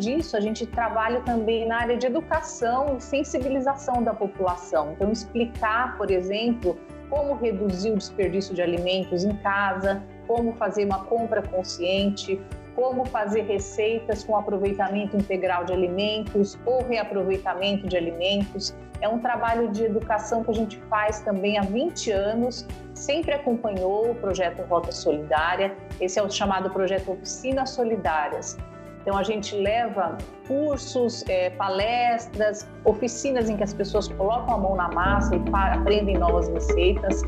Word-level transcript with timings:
disso, 0.00 0.36
a 0.36 0.40
gente 0.40 0.66
trabalha 0.66 1.20
também 1.20 1.68
na 1.68 1.76
área 1.82 1.96
de 1.96 2.06
educação 2.06 2.96
e 2.96 3.00
sensibilização 3.00 4.02
da 4.02 4.14
população. 4.14 4.92
Então, 4.92 5.12
explicar, 5.12 5.96
por 5.98 6.10
exemplo, 6.10 6.76
como 7.10 7.34
reduzir 7.34 7.90
o 7.90 7.96
desperdício 7.96 8.54
de 8.54 8.62
alimentos 8.62 9.24
em 9.24 9.36
casa, 9.36 10.02
como 10.26 10.52
fazer 10.54 10.84
uma 10.84 11.04
compra 11.04 11.42
consciente, 11.42 12.40
como 12.74 13.04
fazer 13.04 13.42
receitas 13.42 14.24
com 14.24 14.36
aproveitamento 14.36 15.16
integral 15.16 15.64
de 15.64 15.72
alimentos 15.72 16.58
ou 16.64 16.82
reaproveitamento 16.86 17.86
de 17.86 17.96
alimentos. 17.96 18.74
É 19.00 19.08
um 19.08 19.18
trabalho 19.18 19.70
de 19.70 19.84
educação 19.84 20.42
que 20.44 20.50
a 20.50 20.54
gente 20.54 20.78
faz 20.88 21.20
também 21.20 21.58
há 21.58 21.62
20 21.62 22.10
anos, 22.10 22.66
sempre 22.94 23.34
acompanhou 23.34 24.10
o 24.10 24.14
projeto 24.14 24.62
Rota 24.62 24.92
Solidária. 24.92 25.74
Esse 26.00 26.18
é 26.18 26.22
o 26.22 26.30
chamado 26.30 26.70
projeto 26.70 27.12
Oficinas 27.12 27.70
Solidárias. 27.70 28.56
Então, 29.02 29.16
a 29.16 29.22
gente 29.22 29.54
leva 29.56 30.18
cursos, 30.46 31.24
é, 31.28 31.50
palestras, 31.50 32.68
oficinas 32.84 33.48
em 33.48 33.56
que 33.56 33.62
as 33.62 33.72
pessoas 33.72 34.08
colocam 34.08 34.54
a 34.54 34.58
mão 34.58 34.76
na 34.76 34.88
massa 34.88 35.34
e 35.34 35.42
aprendem 35.54 36.18
novas 36.18 36.48
receitas. 36.48 37.22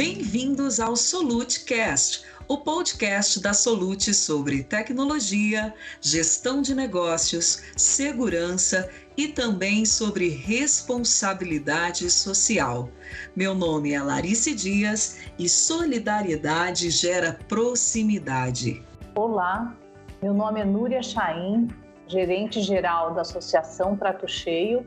Bem-vindos 0.00 0.80
ao 0.80 0.96
SoluteCast, 0.96 2.24
o 2.48 2.56
podcast 2.56 3.38
da 3.38 3.52
Solute 3.52 4.14
sobre 4.14 4.64
tecnologia, 4.64 5.74
gestão 6.00 6.62
de 6.62 6.74
negócios, 6.74 7.62
segurança 7.76 8.88
e 9.14 9.28
também 9.28 9.84
sobre 9.84 10.30
responsabilidade 10.30 12.10
social. 12.10 12.88
Meu 13.36 13.54
nome 13.54 13.92
é 13.92 14.02
Larice 14.02 14.54
Dias 14.54 15.18
e 15.38 15.50
solidariedade 15.50 16.88
gera 16.88 17.38
proximidade. 17.46 18.82
Olá, 19.14 19.76
meu 20.22 20.32
nome 20.32 20.60
é 20.60 20.64
Núria 20.64 21.02
Chaim, 21.02 21.68
gerente 22.06 22.62
geral 22.62 23.12
da 23.12 23.20
Associação 23.20 23.94
Prato 23.94 24.26
Cheio, 24.26 24.86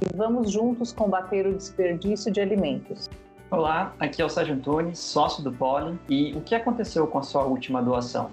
e 0.00 0.16
vamos 0.16 0.52
juntos 0.52 0.92
combater 0.92 1.48
o 1.48 1.56
desperdício 1.56 2.30
de 2.30 2.40
alimentos. 2.40 3.10
Olá, 3.48 3.94
aqui 4.00 4.20
é 4.20 4.24
o 4.24 4.28
Sérgio 4.28 4.54
Antunes, 4.54 4.98
sócio 4.98 5.40
do 5.40 5.52
Poli. 5.52 5.96
E 6.08 6.32
o 6.32 6.40
que 6.40 6.52
aconteceu 6.52 7.06
com 7.06 7.18
a 7.18 7.22
sua 7.22 7.44
última 7.44 7.80
doação? 7.80 8.28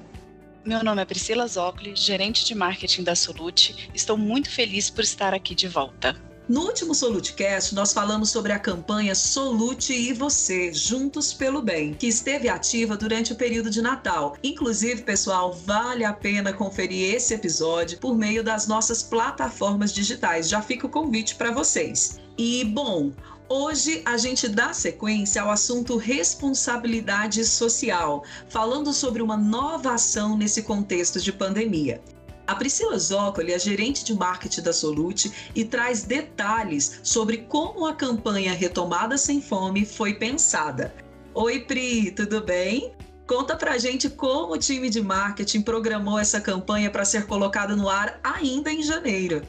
Meu 0.66 0.84
nome 0.84 1.04
é 1.04 1.06
Priscila 1.06 1.46
Zocoli, 1.46 1.96
gerente 1.96 2.44
de 2.44 2.56
marketing 2.56 3.04
da 3.04 3.14
Solute. 3.14 3.92
Estou 3.94 4.18
muito 4.18 4.50
feliz 4.50 4.90
por 4.90 5.04
estar 5.04 5.32
aqui 5.32 5.54
de 5.54 5.68
volta. 5.68 6.16
No 6.48 6.66
último 6.66 6.94
SoluteCast, 6.94 7.74
nós 7.74 7.94
falamos 7.94 8.30
sobre 8.30 8.52
a 8.52 8.60
campanha 8.60 9.16
Solute 9.16 9.94
e 9.94 10.12
Você, 10.12 10.74
Juntos 10.74 11.34
pelo 11.34 11.62
Bem, 11.62 11.94
que 11.94 12.06
esteve 12.06 12.50
ativa 12.50 12.98
durante 12.98 13.32
o 13.32 13.36
período 13.36 13.70
de 13.70 13.82
Natal. 13.82 14.36
Inclusive, 14.44 15.04
pessoal, 15.04 15.54
vale 15.54 16.04
a 16.04 16.12
pena 16.12 16.52
conferir 16.52 17.16
esse 17.16 17.34
episódio 17.34 17.98
por 17.98 18.18
meio 18.18 18.44
das 18.44 18.68
nossas 18.68 19.02
plataformas 19.02 19.94
digitais. 19.94 20.50
Já 20.50 20.62
fica 20.62 20.86
o 20.86 20.90
convite 20.90 21.36
para 21.36 21.52
vocês. 21.52 22.20
E, 22.38 22.66
bom, 22.66 23.14
Hoje 23.50 24.02
a 24.06 24.18
gente 24.18 24.48
dá 24.48 24.74
sequência 24.74 25.42
ao 25.42 25.52
assunto 25.52 25.98
responsabilidade 25.98 27.46
social, 27.46 28.24
falando 28.50 28.92
sobre 28.94 29.22
uma 29.22 29.38
nova 29.38 29.94
ação 29.94 30.36
nesse 30.36 30.64
contexto 30.64 31.20
de 31.20 31.32
pandemia. 31.32 32.02
A 32.46 32.56
Priscila 32.56 33.00
Zócoli 33.00 33.54
é 33.54 33.60
gerente 33.60 34.04
de 34.04 34.14
marketing 34.14 34.62
da 34.62 34.74
Solute 34.74 35.32
e 35.56 35.64
traz 35.64 36.04
detalhes 36.04 37.00
sobre 37.02 37.38
como 37.38 37.86
a 37.86 37.96
campanha 37.96 38.54
Retomada 38.54 39.18
Sem 39.18 39.42
Fome 39.42 39.86
foi 39.86 40.16
pensada. 40.16 40.94
Oi, 41.34 41.62
Pri, 41.62 42.12
tudo 42.12 42.42
bem? 42.42 42.92
Conta 43.26 43.56
pra 43.56 43.78
gente 43.78 44.10
como 44.10 44.54
o 44.54 44.58
time 44.58 44.90
de 44.90 45.02
marketing 45.02 45.62
programou 45.62 46.20
essa 46.20 46.42
campanha 46.42 46.92
para 46.92 47.06
ser 47.06 47.26
colocada 47.28 47.78
no 47.78 47.88
ar 47.88 48.20
ainda 48.22 48.70
em 48.70 48.84
janeiro. 48.84 49.42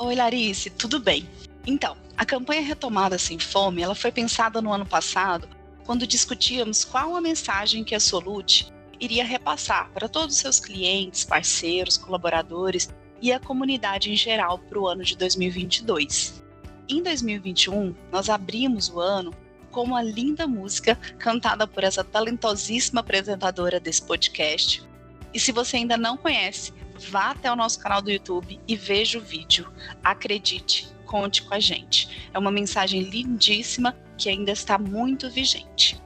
Oi, 0.00 0.16
Larice, 0.16 0.70
tudo 0.70 0.98
bem? 0.98 1.28
Então, 1.64 1.96
a 2.16 2.26
campanha 2.26 2.62
Retomada 2.62 3.16
Sem 3.16 3.38
Fome, 3.38 3.80
ela 3.80 3.94
foi 3.94 4.10
pensada 4.10 4.60
no 4.60 4.72
ano 4.72 4.84
passado, 4.84 5.48
quando 5.84 6.04
discutíamos 6.04 6.84
qual 6.84 7.14
a 7.14 7.20
mensagem 7.20 7.84
que 7.84 7.94
a 7.94 8.00
Solute 8.00 8.72
iria 9.00 9.24
repassar 9.24 9.90
para 9.92 10.08
todos 10.08 10.36
os 10.36 10.40
seus 10.40 10.60
clientes, 10.60 11.24
parceiros, 11.24 11.96
colaboradores 11.96 12.90
e 13.20 13.32
a 13.32 13.40
comunidade 13.40 14.10
em 14.12 14.16
geral 14.16 14.58
para 14.58 14.78
o 14.78 14.86
ano 14.86 15.02
de 15.02 15.16
2022. 15.16 16.42
Em 16.88 17.02
2021, 17.02 17.94
nós 18.12 18.28
abrimos 18.28 18.88
o 18.90 19.00
ano 19.00 19.32
com 19.70 19.84
uma 19.84 20.02
linda 20.02 20.46
música 20.46 20.96
cantada 21.18 21.66
por 21.66 21.84
essa 21.84 22.02
talentosíssima 22.02 23.00
apresentadora 23.00 23.78
desse 23.78 24.02
podcast. 24.02 24.82
E 25.32 25.38
se 25.38 25.52
você 25.52 25.76
ainda 25.76 25.96
não 25.96 26.16
conhece, 26.16 26.72
vá 27.08 27.30
até 27.30 27.50
o 27.50 27.56
nosso 27.56 27.78
canal 27.78 28.02
do 28.02 28.10
YouTube 28.10 28.60
e 28.66 28.76
veja 28.76 29.18
o 29.18 29.22
vídeo. 29.22 29.72
Acredite, 30.02 30.88
conte 31.06 31.42
com 31.42 31.54
a 31.54 31.60
gente. 31.60 32.28
É 32.34 32.38
uma 32.38 32.50
mensagem 32.50 33.02
lindíssima 33.02 33.96
que 34.18 34.28
ainda 34.28 34.50
está 34.50 34.76
muito 34.76 35.30
vigente. 35.30 36.00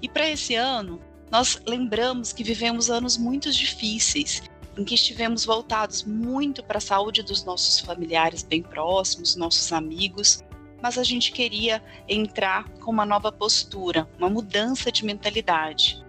E 0.00 0.08
para 0.08 0.28
esse 0.28 0.54
ano, 0.54 1.00
nós 1.30 1.60
lembramos 1.66 2.32
que 2.32 2.44
vivemos 2.44 2.90
anos 2.90 3.16
muito 3.16 3.50
difíceis, 3.50 4.42
em 4.76 4.84
que 4.84 4.94
estivemos 4.94 5.44
voltados 5.44 6.04
muito 6.04 6.62
para 6.62 6.78
a 6.78 6.80
saúde 6.80 7.22
dos 7.22 7.44
nossos 7.44 7.80
familiares 7.80 8.42
bem 8.42 8.62
próximos, 8.62 9.36
nossos 9.36 9.72
amigos, 9.72 10.42
mas 10.82 10.98
a 10.98 11.04
gente 11.04 11.32
queria 11.32 11.82
entrar 12.08 12.68
com 12.80 12.90
uma 12.90 13.06
nova 13.06 13.32
postura, 13.32 14.08
uma 14.18 14.28
mudança 14.28 14.92
de 14.92 15.04
mentalidade 15.04 16.04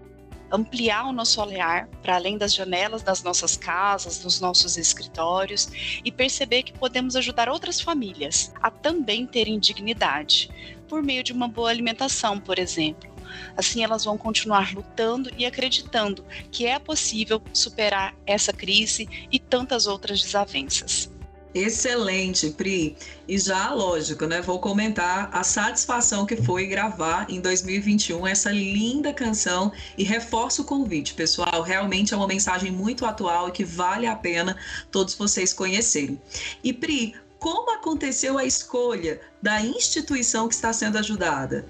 ampliar 0.52 1.06
o 1.06 1.12
nosso 1.12 1.42
olhar 1.42 1.88
para 2.02 2.16
além 2.16 2.38
das 2.38 2.54
janelas 2.54 3.02
das 3.02 3.24
nossas 3.24 3.56
casas, 3.56 4.20
dos 4.20 4.40
nossos 4.40 4.78
escritórios 4.78 5.70
e 6.04 6.12
perceber 6.12 6.64
que 6.64 6.74
podemos 6.74 7.16
ajudar 7.16 7.50
outras 7.50 7.80
famílias 7.80 8.54
a 8.62 8.70
também 8.70 9.26
terem 9.26 9.60
dignidade, 9.60 10.50
por 10.88 11.02
meio 11.02 11.24
de 11.24 11.34
uma 11.34 11.48
boa 11.48 11.70
alimentação, 11.70 12.40
por 12.40 12.60
exemplo. 12.60 13.15
Assim, 13.56 13.84
elas 13.84 14.06
vão 14.06 14.18
continuar 14.18 14.74
lutando 14.74 15.32
e 15.38 15.46
acreditando 15.46 16.26
que 16.52 16.66
é 16.66 16.80
possível 16.80 17.42
superar 17.54 18.16
essa 18.26 18.52
crise 18.52 19.08
e 19.32 19.40
tantas 19.40 19.88
outras 19.88 20.22
desavenças. 20.22 21.10
Excelente, 21.56 22.50
Pri. 22.50 22.98
E 23.26 23.40
já, 23.40 23.72
lógico, 23.72 24.26
né? 24.26 24.42
Vou 24.42 24.60
comentar 24.60 25.30
a 25.32 25.42
satisfação 25.42 26.26
que 26.26 26.36
foi 26.36 26.68
gravar 26.68 27.28
em 27.30 27.40
2021 27.40 28.28
essa 28.28 28.52
linda 28.52 29.14
canção 29.14 29.72
e 29.98 30.04
reforço 30.04 30.64
o 30.64 30.66
convite, 30.66 31.14
pessoal. 31.14 31.62
Realmente 31.62 32.14
é 32.14 32.18
uma 32.18 32.28
mensagem 32.28 32.74
muito 32.74 33.06
atual 33.06 33.48
e 33.48 33.52
que 33.54 33.64
vale 33.64 34.06
a 34.06 34.18
pena 34.18 34.58
todos 34.92 35.14
vocês 35.16 35.54
conhecerem. 35.54 36.22
E 36.62 36.74
Pri, 36.74 37.16
como 37.40 37.72
aconteceu 37.72 38.38
a 38.38 38.44
escolha 38.44 39.22
da 39.42 39.62
instituição 39.62 40.50
que 40.50 40.56
está 40.56 40.74
sendo 40.74 40.98
ajudada? 40.98 41.66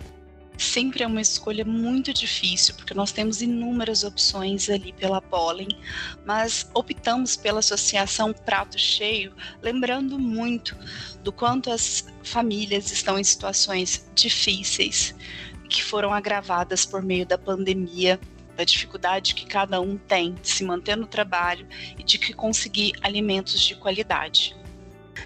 Sempre 0.57 1.03
é 1.03 1.07
uma 1.07 1.21
escolha 1.21 1.65
muito 1.65 2.13
difícil, 2.13 2.75
porque 2.75 2.93
nós 2.93 3.11
temos 3.11 3.41
inúmeras 3.41 4.03
opções 4.03 4.69
ali 4.69 4.93
pela 4.93 5.21
Pollen, 5.21 5.67
mas 6.25 6.69
optamos 6.73 7.35
pela 7.35 7.59
Associação 7.59 8.33
Prato 8.33 8.77
Cheio, 8.79 9.33
lembrando 9.61 10.17
muito 10.17 10.75
do 11.23 11.31
quanto 11.31 11.71
as 11.71 12.05
famílias 12.23 12.91
estão 12.91 13.17
em 13.17 13.23
situações 13.23 14.09
difíceis, 14.15 15.15
que 15.69 15.83
foram 15.83 16.13
agravadas 16.13 16.85
por 16.85 17.01
meio 17.01 17.25
da 17.25 17.37
pandemia, 17.37 18.19
da 18.55 18.63
dificuldade 18.63 19.35
que 19.35 19.45
cada 19.45 19.81
um 19.81 19.97
tem 19.97 20.33
de 20.35 20.47
se 20.47 20.63
manter 20.63 20.95
no 20.95 21.07
trabalho 21.07 21.67
e 21.97 22.03
de 22.03 22.17
que 22.17 22.33
conseguir 22.33 22.93
alimentos 23.01 23.59
de 23.61 23.75
qualidade. 23.75 24.55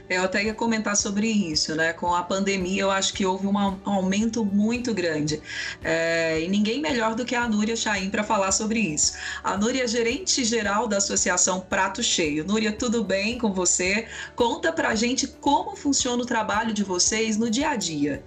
Eu 0.10 0.24
até 0.24 0.44
ia 0.44 0.54
comentar 0.54 0.96
sobre 0.96 1.28
isso, 1.28 1.76
né? 1.76 1.94
Com 1.94 2.14
a 2.14 2.24
pandemia, 2.24 2.82
eu 2.82 2.92
acho 2.92 3.14
que 3.14 3.26
houve 3.26 3.48
um 3.48 3.58
aumento 3.86 4.44
muito 4.44 4.94
grande. 4.94 5.42
É, 5.84 6.40
e 6.42 6.48
ninguém 6.48 6.82
melhor 6.82 7.16
do 7.16 7.26
que 7.26 7.36
a 7.36 7.48
Núria 7.48 7.76
Chaim 7.76 8.10
para 8.10 8.24
falar 8.24 8.52
sobre 8.52 8.80
isso. 8.80 9.18
A 9.44 9.58
Núria 9.58 9.84
é 9.84 9.88
gerente 9.88 10.44
geral 10.44 10.88
da 10.88 10.98
Associação 10.98 11.60
Prato 11.62 12.02
Cheio. 12.02 12.46
Núria, 12.46 12.72
tudo 12.72 13.04
bem 13.04 13.38
com 13.38 13.54
você? 13.54 14.08
Conta 14.36 14.72
pra 14.72 14.96
gente 14.96 15.28
como 15.28 15.76
funciona 15.76 16.24
o 16.24 16.26
trabalho 16.26 16.74
de 16.74 16.84
vocês 16.84 17.38
no 17.38 17.50
dia 17.50 17.70
a 17.70 17.76
dia. 17.76 18.24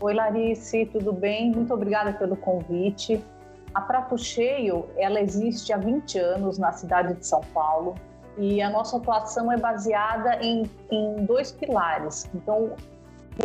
Oi, 0.00 0.14
Larice, 0.14 0.86
tudo 0.92 1.12
bem? 1.12 1.50
Muito 1.50 1.72
obrigada 1.72 2.12
pelo 2.12 2.36
convite. 2.36 3.24
A 3.72 3.80
Prato 3.80 4.16
Cheio, 4.16 4.86
ela 4.96 5.20
existe 5.20 5.72
há 5.72 5.76
20 5.76 6.18
anos 6.18 6.58
na 6.58 6.72
cidade 6.72 7.14
de 7.14 7.26
São 7.26 7.40
Paulo 7.52 7.96
e 8.36 8.60
a 8.60 8.70
nossa 8.70 8.96
atuação 8.96 9.50
é 9.50 9.56
baseada 9.56 10.38
em, 10.42 10.68
em 10.90 11.24
dois 11.24 11.52
pilares. 11.52 12.28
Então, 12.34 12.72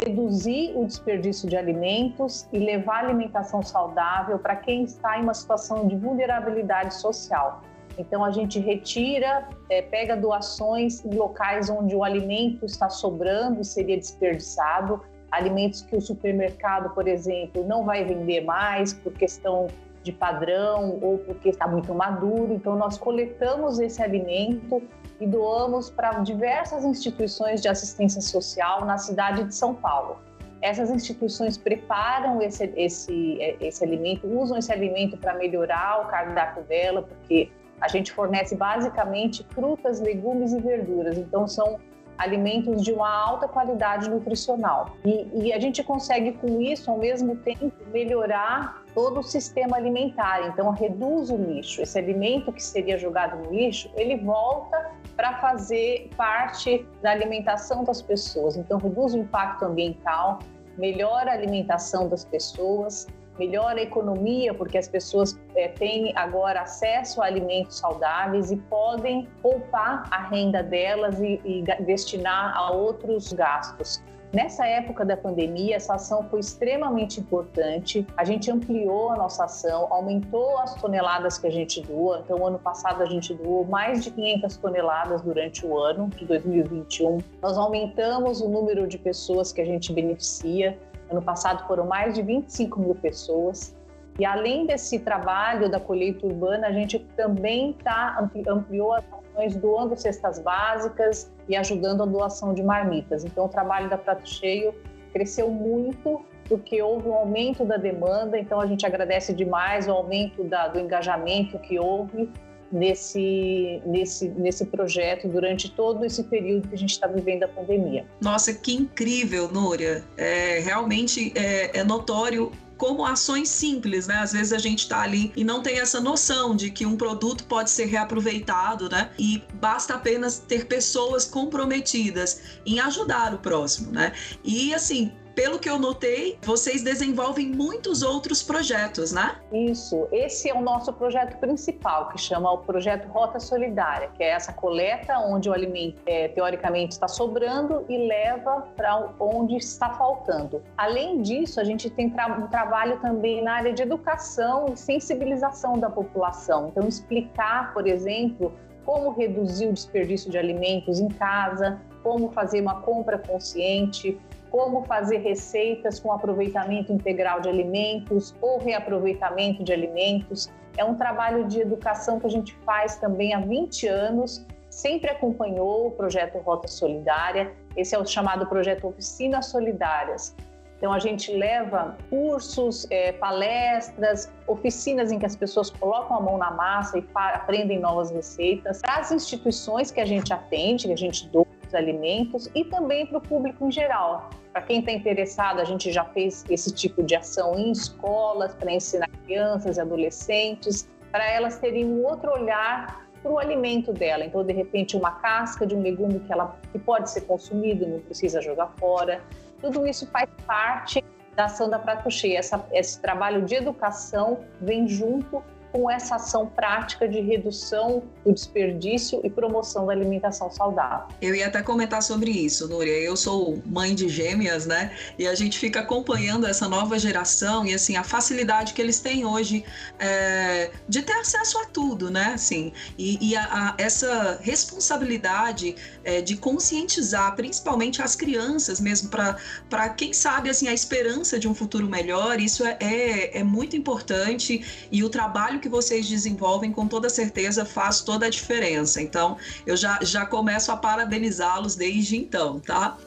reduzir 0.03 0.73
o 0.75 0.85
desperdício 0.85 1.49
de 1.49 1.57
alimentos 1.57 2.47
e 2.53 2.59
levar 2.59 3.05
alimentação 3.05 3.63
saudável 3.63 4.37
para 4.37 4.55
quem 4.55 4.83
está 4.83 5.17
em 5.17 5.23
uma 5.23 5.33
situação 5.33 5.87
de 5.87 5.95
vulnerabilidade 5.95 6.93
social. 6.95 7.61
Então, 7.97 8.23
a 8.23 8.31
gente 8.31 8.59
retira, 8.59 9.47
é, 9.69 9.81
pega 9.81 10.15
doações 10.15 11.03
em 11.03 11.13
locais 11.15 11.69
onde 11.69 11.95
o 11.95 12.03
alimento 12.03 12.65
está 12.65 12.89
sobrando 12.89 13.61
e 13.61 13.65
seria 13.65 13.97
desperdiçado, 13.97 15.01
alimentos 15.31 15.81
que 15.81 15.95
o 15.95 16.01
supermercado, 16.01 16.93
por 16.93 17.07
exemplo, 17.07 17.65
não 17.67 17.83
vai 17.83 18.03
vender 18.03 18.41
mais 18.41 18.93
por 18.93 19.11
questão 19.13 19.67
de 20.03 20.11
padrão 20.11 20.97
ou 21.01 21.17
porque 21.19 21.49
está 21.49 21.67
muito 21.67 21.93
maduro. 21.93 22.53
Então, 22.53 22.75
nós 22.75 22.97
coletamos 22.97 23.79
esse 23.79 24.01
alimento 24.01 24.81
e 25.19 25.27
doamos 25.27 25.89
para 25.89 26.19
diversas 26.19 26.85
instituições 26.85 27.61
de 27.61 27.67
assistência 27.67 28.21
social 28.21 28.85
na 28.85 28.97
cidade 28.97 29.43
de 29.43 29.53
São 29.53 29.75
Paulo. 29.75 30.17
Essas 30.61 30.89
instituições 30.89 31.57
preparam 31.57 32.41
esse, 32.41 32.71
esse, 32.75 33.37
esse 33.61 33.83
alimento, 33.83 34.27
usam 34.27 34.57
esse 34.57 34.71
alimento 34.71 35.17
para 35.17 35.33
melhorar 35.33 36.01
o 36.01 36.07
cardápio 36.07 36.63
dela, 36.63 37.01
porque 37.01 37.49
a 37.79 37.87
gente 37.87 38.11
fornece 38.11 38.55
basicamente 38.55 39.45
frutas, 39.51 40.01
legumes 40.01 40.51
e 40.51 40.59
verduras. 40.59 41.17
Então, 41.17 41.47
são 41.47 41.79
alimentos 42.19 42.83
de 42.83 42.91
uma 42.91 43.09
alta 43.09 43.47
qualidade 43.47 44.09
nutricional. 44.09 44.97
E, 45.05 45.45
e, 45.45 45.53
a 45.53 45.59
gente 45.59 45.81
consegue, 45.81 46.33
com 46.33 46.61
isso, 46.61 46.91
ao 46.91 46.97
mesmo 46.97 47.37
tempo, 47.37 47.71
melhorar 47.93 48.83
todo 48.99 49.21
o 49.21 49.23
sistema 49.23 49.77
alimentar. 49.77 50.45
Então, 50.49 50.69
reduz 50.71 51.29
o 51.29 51.37
lixo. 51.37 51.81
Esse 51.81 51.97
alimento 51.97 52.51
que 52.51 52.61
seria 52.61 52.97
jogado 52.97 53.41
no 53.41 53.49
lixo, 53.49 53.89
ele 53.95 54.17
volta 54.17 54.91
para 55.15 55.39
fazer 55.39 56.09
parte 56.17 56.85
da 57.01 57.11
alimentação 57.11 57.85
das 57.85 58.01
pessoas. 58.01 58.57
Então, 58.57 58.77
reduz 58.77 59.13
o 59.13 59.19
impacto 59.19 59.63
ambiental, 59.63 60.39
melhora 60.77 61.31
a 61.31 61.33
alimentação 61.33 62.09
das 62.09 62.25
pessoas, 62.25 63.07
melhora 63.37 63.79
a 63.79 63.83
economia, 63.83 64.53
porque 64.53 64.77
as 64.77 64.89
pessoas 64.89 65.39
é, 65.55 65.69
têm 65.69 66.11
agora 66.17 66.63
acesso 66.63 67.21
a 67.21 67.25
alimentos 67.25 67.77
saudáveis 67.77 68.51
e 68.51 68.57
podem 68.57 69.29
poupar 69.41 70.09
a 70.11 70.23
renda 70.23 70.61
delas 70.61 71.17
e, 71.21 71.39
e 71.45 71.63
destinar 71.85 72.53
a 72.53 72.71
outros 72.71 73.31
gastos. 73.31 74.03
Nessa 74.31 74.67
época 74.67 75.03
da 75.03 75.17
pandemia, 75.17 75.75
essa 75.75 75.95
ação 75.95 76.23
foi 76.29 76.39
extremamente 76.39 77.19
importante. 77.19 78.05
A 78.15 78.23
gente 78.23 78.51
ampliou 78.51 79.09
a 79.09 79.15
nossa 79.15 79.45
ação, 79.45 79.87
aumentou 79.89 80.59
as 80.59 80.75
toneladas 80.75 81.39
que 81.39 81.47
a 81.47 81.49
gente 81.49 81.81
doa. 81.81 82.21
Então, 82.23 82.45
ano 82.45 82.59
passado 82.59 83.01
a 83.01 83.07
gente 83.07 83.33
doou 83.33 83.65
mais 83.65 84.03
de 84.03 84.11
500 84.11 84.57
toneladas 84.57 85.21
durante 85.23 85.65
o 85.65 85.75
ano 85.75 86.09
de 86.09 86.25
2021. 86.25 87.17
Nós 87.41 87.57
aumentamos 87.57 88.39
o 88.39 88.47
número 88.47 88.87
de 88.87 88.99
pessoas 88.99 89.51
que 89.51 89.61
a 89.61 89.65
gente 89.65 89.91
beneficia. 89.91 90.77
Ano 91.09 91.23
passado 91.23 91.65
foram 91.65 91.87
mais 91.87 92.13
de 92.13 92.21
25 92.21 92.79
mil 92.79 92.93
pessoas. 92.93 93.75
E 94.19 94.25
além 94.25 94.65
desse 94.65 94.99
trabalho 94.99 95.71
da 95.71 95.79
colheita 95.79 96.27
urbana, 96.27 96.67
a 96.67 96.73
gente 96.73 96.99
também 97.15 97.71
tá, 97.81 98.29
ampliou 98.49 98.93
as 98.93 99.05
ações 99.13 99.55
doando 99.55 99.95
cestas 99.95 100.39
básicas 100.39 101.31
e 101.47 101.55
ajudando 101.55 102.03
a 102.03 102.05
doação 102.05 102.53
de 102.53 102.61
marmitas. 102.61 103.23
Então, 103.23 103.45
o 103.45 103.47
trabalho 103.47 103.89
da 103.89 103.97
Prato 103.97 104.27
Cheio 104.27 104.75
cresceu 105.13 105.49
muito 105.49 106.23
porque 106.49 106.81
houve 106.81 107.07
um 107.07 107.13
aumento 107.13 107.63
da 107.63 107.77
demanda. 107.77 108.37
Então, 108.37 108.59
a 108.59 108.67
gente 108.67 108.85
agradece 108.85 109.33
demais 109.33 109.87
o 109.87 109.91
aumento 109.91 110.43
da, 110.43 110.67
do 110.67 110.79
engajamento 110.79 111.57
que 111.59 111.79
houve 111.79 112.29
nesse, 112.71 113.81
nesse, 113.85 114.27
nesse 114.29 114.65
projeto 114.65 115.29
durante 115.29 115.71
todo 115.71 116.03
esse 116.03 116.23
período 116.23 116.67
que 116.67 116.75
a 116.75 116.77
gente 116.77 116.91
está 116.91 117.07
vivendo 117.07 117.43
a 117.43 117.47
pandemia. 117.47 118.05
Nossa, 118.19 118.53
que 118.53 118.73
incrível, 118.75 119.49
Núria! 119.49 120.03
É, 120.17 120.59
realmente 120.59 121.31
é, 121.35 121.79
é 121.79 121.83
notório 121.83 122.51
como 122.79 123.05
ações 123.05 123.49
simples, 123.49 124.07
né? 124.07 124.15
Às 124.19 124.31
vezes 124.31 124.53
a 124.53 124.57
gente 124.57 124.79
está 124.79 125.01
ali 125.01 125.33
e 125.35 125.43
não 125.43 125.61
tem 125.61 125.79
essa 125.79 125.99
noção 125.99 126.55
de 126.55 126.71
que 126.71 126.85
um 126.85 126.95
produto 126.95 127.43
pode 127.43 127.69
ser 127.69 127.85
reaproveitado, 127.85 128.89
né? 128.89 129.11
E 129.19 129.43
basta 129.55 129.95
apenas 129.95 130.39
ter 130.39 130.65
pessoas 130.65 131.25
comprometidas 131.25 132.41
em 132.65 132.79
ajudar 132.79 133.33
o 133.33 133.37
próximo, 133.37 133.91
né? 133.91 134.13
E 134.45 134.73
assim, 134.73 135.11
pelo 135.39 135.57
que 135.57 135.69
eu 135.69 135.79
notei, 135.79 136.37
vocês 136.41 136.83
desenvolvem 136.83 137.47
muitos 137.47 138.01
outros 138.01 138.43
projetos, 138.43 139.13
né? 139.13 139.37
Isso. 139.53 140.05
Esse 140.11 140.49
é 140.49 140.53
o 140.53 140.59
nosso 140.59 140.91
projeto 140.91 141.39
principal, 141.39 142.09
que 142.09 142.17
chama 142.19 142.51
o 142.51 142.57
Projeto 142.57 143.07
Rota 143.07 143.39
Solidária, 143.39 144.09
que 144.17 144.21
é 144.21 144.31
essa 144.31 144.51
coleta 144.51 145.17
onde 145.19 145.49
o 145.49 145.53
alimento, 145.53 146.01
é, 146.05 146.27
teoricamente, 146.27 146.91
está 146.91 147.07
sobrando 147.07 147.85
e 147.87 148.05
leva 148.05 148.67
para 148.75 149.13
onde 149.17 149.55
está 149.55 149.91
faltando. 149.91 150.61
Além 150.75 151.21
disso, 151.21 151.61
a 151.61 151.63
gente 151.63 151.89
tem 151.89 152.09
tra 152.09 152.27
um 152.27 152.47
trabalho 152.47 152.99
também 152.99 153.41
na 153.41 153.53
área 153.53 153.71
de 153.71 153.81
educação 153.81 154.65
e 154.73 154.77
sensibilização 154.77 155.79
da 155.79 155.89
população. 155.89 156.67
Então, 156.67 156.85
explicar, 156.85 157.73
por 157.73 157.87
exemplo, 157.87 158.51
como 158.83 159.11
reduzir 159.11 159.67
o 159.67 159.73
desperdício 159.73 160.29
de 160.29 160.37
alimentos 160.37 160.99
em 160.99 161.07
casa, 161.07 161.79
como 162.03 162.29
fazer 162.31 162.59
uma 162.61 162.81
compra 162.81 163.17
consciente, 163.17 164.19
como 164.49 164.83
fazer 164.83 165.17
receitas 165.17 165.99
com 165.99 166.11
aproveitamento 166.11 166.91
integral 166.91 167.41
de 167.41 167.49
alimentos 167.49 168.35
ou 168.41 168.59
reaproveitamento 168.59 169.63
de 169.63 169.71
alimentos. 169.71 170.49
É 170.77 170.83
um 170.83 170.95
trabalho 170.95 171.47
de 171.47 171.61
educação 171.61 172.19
que 172.19 172.27
a 172.27 172.29
gente 172.29 172.55
faz 172.65 172.95
também 172.97 173.33
há 173.33 173.39
20 173.39 173.87
anos, 173.87 174.45
sempre 174.69 175.09
acompanhou 175.09 175.87
o 175.87 175.91
projeto 175.91 176.37
Rota 176.39 176.67
Solidária. 176.67 177.51
Esse 177.75 177.95
é 177.95 177.99
o 177.99 178.05
chamado 178.05 178.45
projeto 178.45 178.87
Oficinas 178.87 179.47
Solidárias. 179.47 180.35
Então, 180.79 180.93
a 180.93 180.99
gente 180.99 181.29
leva 181.33 181.97
cursos, 182.09 182.87
é, 182.89 183.11
palestras, 183.11 184.31
oficinas 184.47 185.11
em 185.11 185.19
que 185.19 185.25
as 185.25 185.35
pessoas 185.35 185.69
colocam 185.69 186.15
a 186.15 186.21
mão 186.21 186.37
na 186.37 186.51
massa 186.51 186.97
e 186.97 187.05
aprendem 187.13 187.77
novas 187.79 188.09
receitas. 188.11 188.79
Para 188.81 188.95
as 188.95 189.11
instituições 189.11 189.91
que 189.91 189.99
a 189.99 190.05
gente 190.05 190.31
atende, 190.31 190.87
que 190.87 190.93
a 190.93 190.97
gente 190.97 191.27
doa 191.27 191.45
os 191.69 191.75
alimentos, 191.75 192.49
e 192.53 192.65
também 192.65 193.05
para 193.05 193.19
o 193.19 193.21
público 193.21 193.65
em 193.65 193.71
geral. 193.71 194.29
Para 194.51 194.63
quem 194.63 194.79
está 194.79 194.91
interessado, 194.91 195.61
a 195.61 195.63
gente 195.63 195.91
já 195.91 196.03
fez 196.03 196.43
esse 196.49 196.73
tipo 196.73 197.01
de 197.03 197.15
ação 197.15 197.57
em 197.57 197.71
escolas 197.71 198.53
para 198.55 198.71
ensinar 198.71 199.07
crianças 199.25 199.77
e 199.77 199.81
adolescentes, 199.81 200.89
para 201.11 201.25
elas 201.31 201.59
terem 201.59 201.85
um 201.85 202.03
outro 202.03 202.31
olhar 202.31 203.07
para 203.21 203.31
o 203.31 203.37
alimento 203.37 203.93
dela. 203.93 204.25
Então, 204.25 204.43
de 204.43 204.53
repente, 204.53 204.97
uma 204.97 205.11
casca 205.11 205.65
de 205.65 205.75
um 205.75 205.81
legume 205.81 206.19
que, 206.19 206.31
ela, 206.31 206.57
que 206.71 206.79
pode 206.79 207.09
ser 207.09 207.21
consumido, 207.21 207.87
não 207.87 207.99
precisa 207.99 208.41
jogar 208.41 208.67
fora. 208.79 209.21
Tudo 209.61 209.85
isso 209.85 210.07
faz 210.07 210.29
parte 210.45 211.03
da 211.35 211.45
ação 211.45 211.69
da 211.69 211.77
Prato 211.77 212.09
Cheia. 212.09 212.39
Essa, 212.39 212.65
esse 212.71 212.99
trabalho 212.99 213.43
de 213.43 213.55
educação 213.55 214.39
vem 214.59 214.87
junto 214.87 215.43
com 215.71 215.89
essa 215.89 216.15
ação 216.15 216.47
prática 216.47 217.07
de 217.07 217.19
redução 217.21 218.03
do 218.25 218.33
desperdício 218.33 219.21
e 219.23 219.29
promoção 219.29 219.85
da 219.85 219.93
alimentação 219.93 220.51
saudável. 220.51 221.07
Eu 221.21 221.35
ia 221.35 221.47
até 221.47 221.61
comentar 221.61 222.01
sobre 222.01 222.31
isso, 222.31 222.67
Núria. 222.67 222.93
Eu 222.93 223.15
sou 223.15 223.61
mãe 223.65 223.93
de 223.93 224.09
gêmeas, 224.09 224.65
né? 224.65 224.91
E 225.17 225.27
a 225.27 225.35
gente 225.35 225.59
fica 225.59 225.81
acompanhando 225.81 226.47
essa 226.47 226.67
nova 226.67 226.97
geração 226.97 227.65
e 227.65 227.73
assim 227.73 227.97
a 227.97 228.03
facilidade 228.03 228.73
que 228.73 228.81
eles 228.81 228.99
têm 228.99 229.25
hoje 229.25 229.63
é, 229.99 230.71
de 230.87 231.01
ter 231.01 231.13
acesso 231.13 231.57
a 231.59 231.65
tudo, 231.65 232.09
né? 232.09 232.31
Assim, 232.33 232.73
e, 232.97 233.29
e 233.29 233.35
a, 233.35 233.43
a, 233.43 233.75
essa 233.77 234.39
responsabilidade 234.41 235.75
é, 236.03 236.21
de 236.21 236.35
conscientizar, 236.35 237.35
principalmente 237.35 238.01
as 238.01 238.15
crianças 238.15 238.79
mesmo, 238.79 239.09
para 239.09 239.89
quem 239.89 240.13
sabe 240.13 240.49
assim 240.49 240.67
a 240.67 240.73
esperança 240.73 241.37
de 241.37 241.47
um 241.47 241.53
futuro 241.53 241.87
melhor. 241.87 242.39
Isso 242.39 242.65
é, 242.65 242.77
é, 242.79 243.39
é 243.39 243.43
muito 243.43 243.75
importante 243.75 244.87
e 244.91 245.03
o 245.03 245.09
trabalho 245.09 245.58
trabalho 245.59 245.61
que 245.61 245.69
vocês 245.69 246.07
desenvolvem, 246.07 246.71
com 246.71 246.87
toda 246.87 247.09
certeza, 247.09 247.65
faz 247.65 248.01
toda 248.01 248.25
a 248.25 248.29
diferença. 248.29 249.01
Então, 249.01 249.37
eu 249.67 249.75
já, 249.75 249.99
já 250.01 250.25
começo 250.25 250.71
a 250.71 250.77
parabenizá-los 250.77 251.75
desde 251.75 252.15
então, 252.15 252.59
tá? 252.59 252.97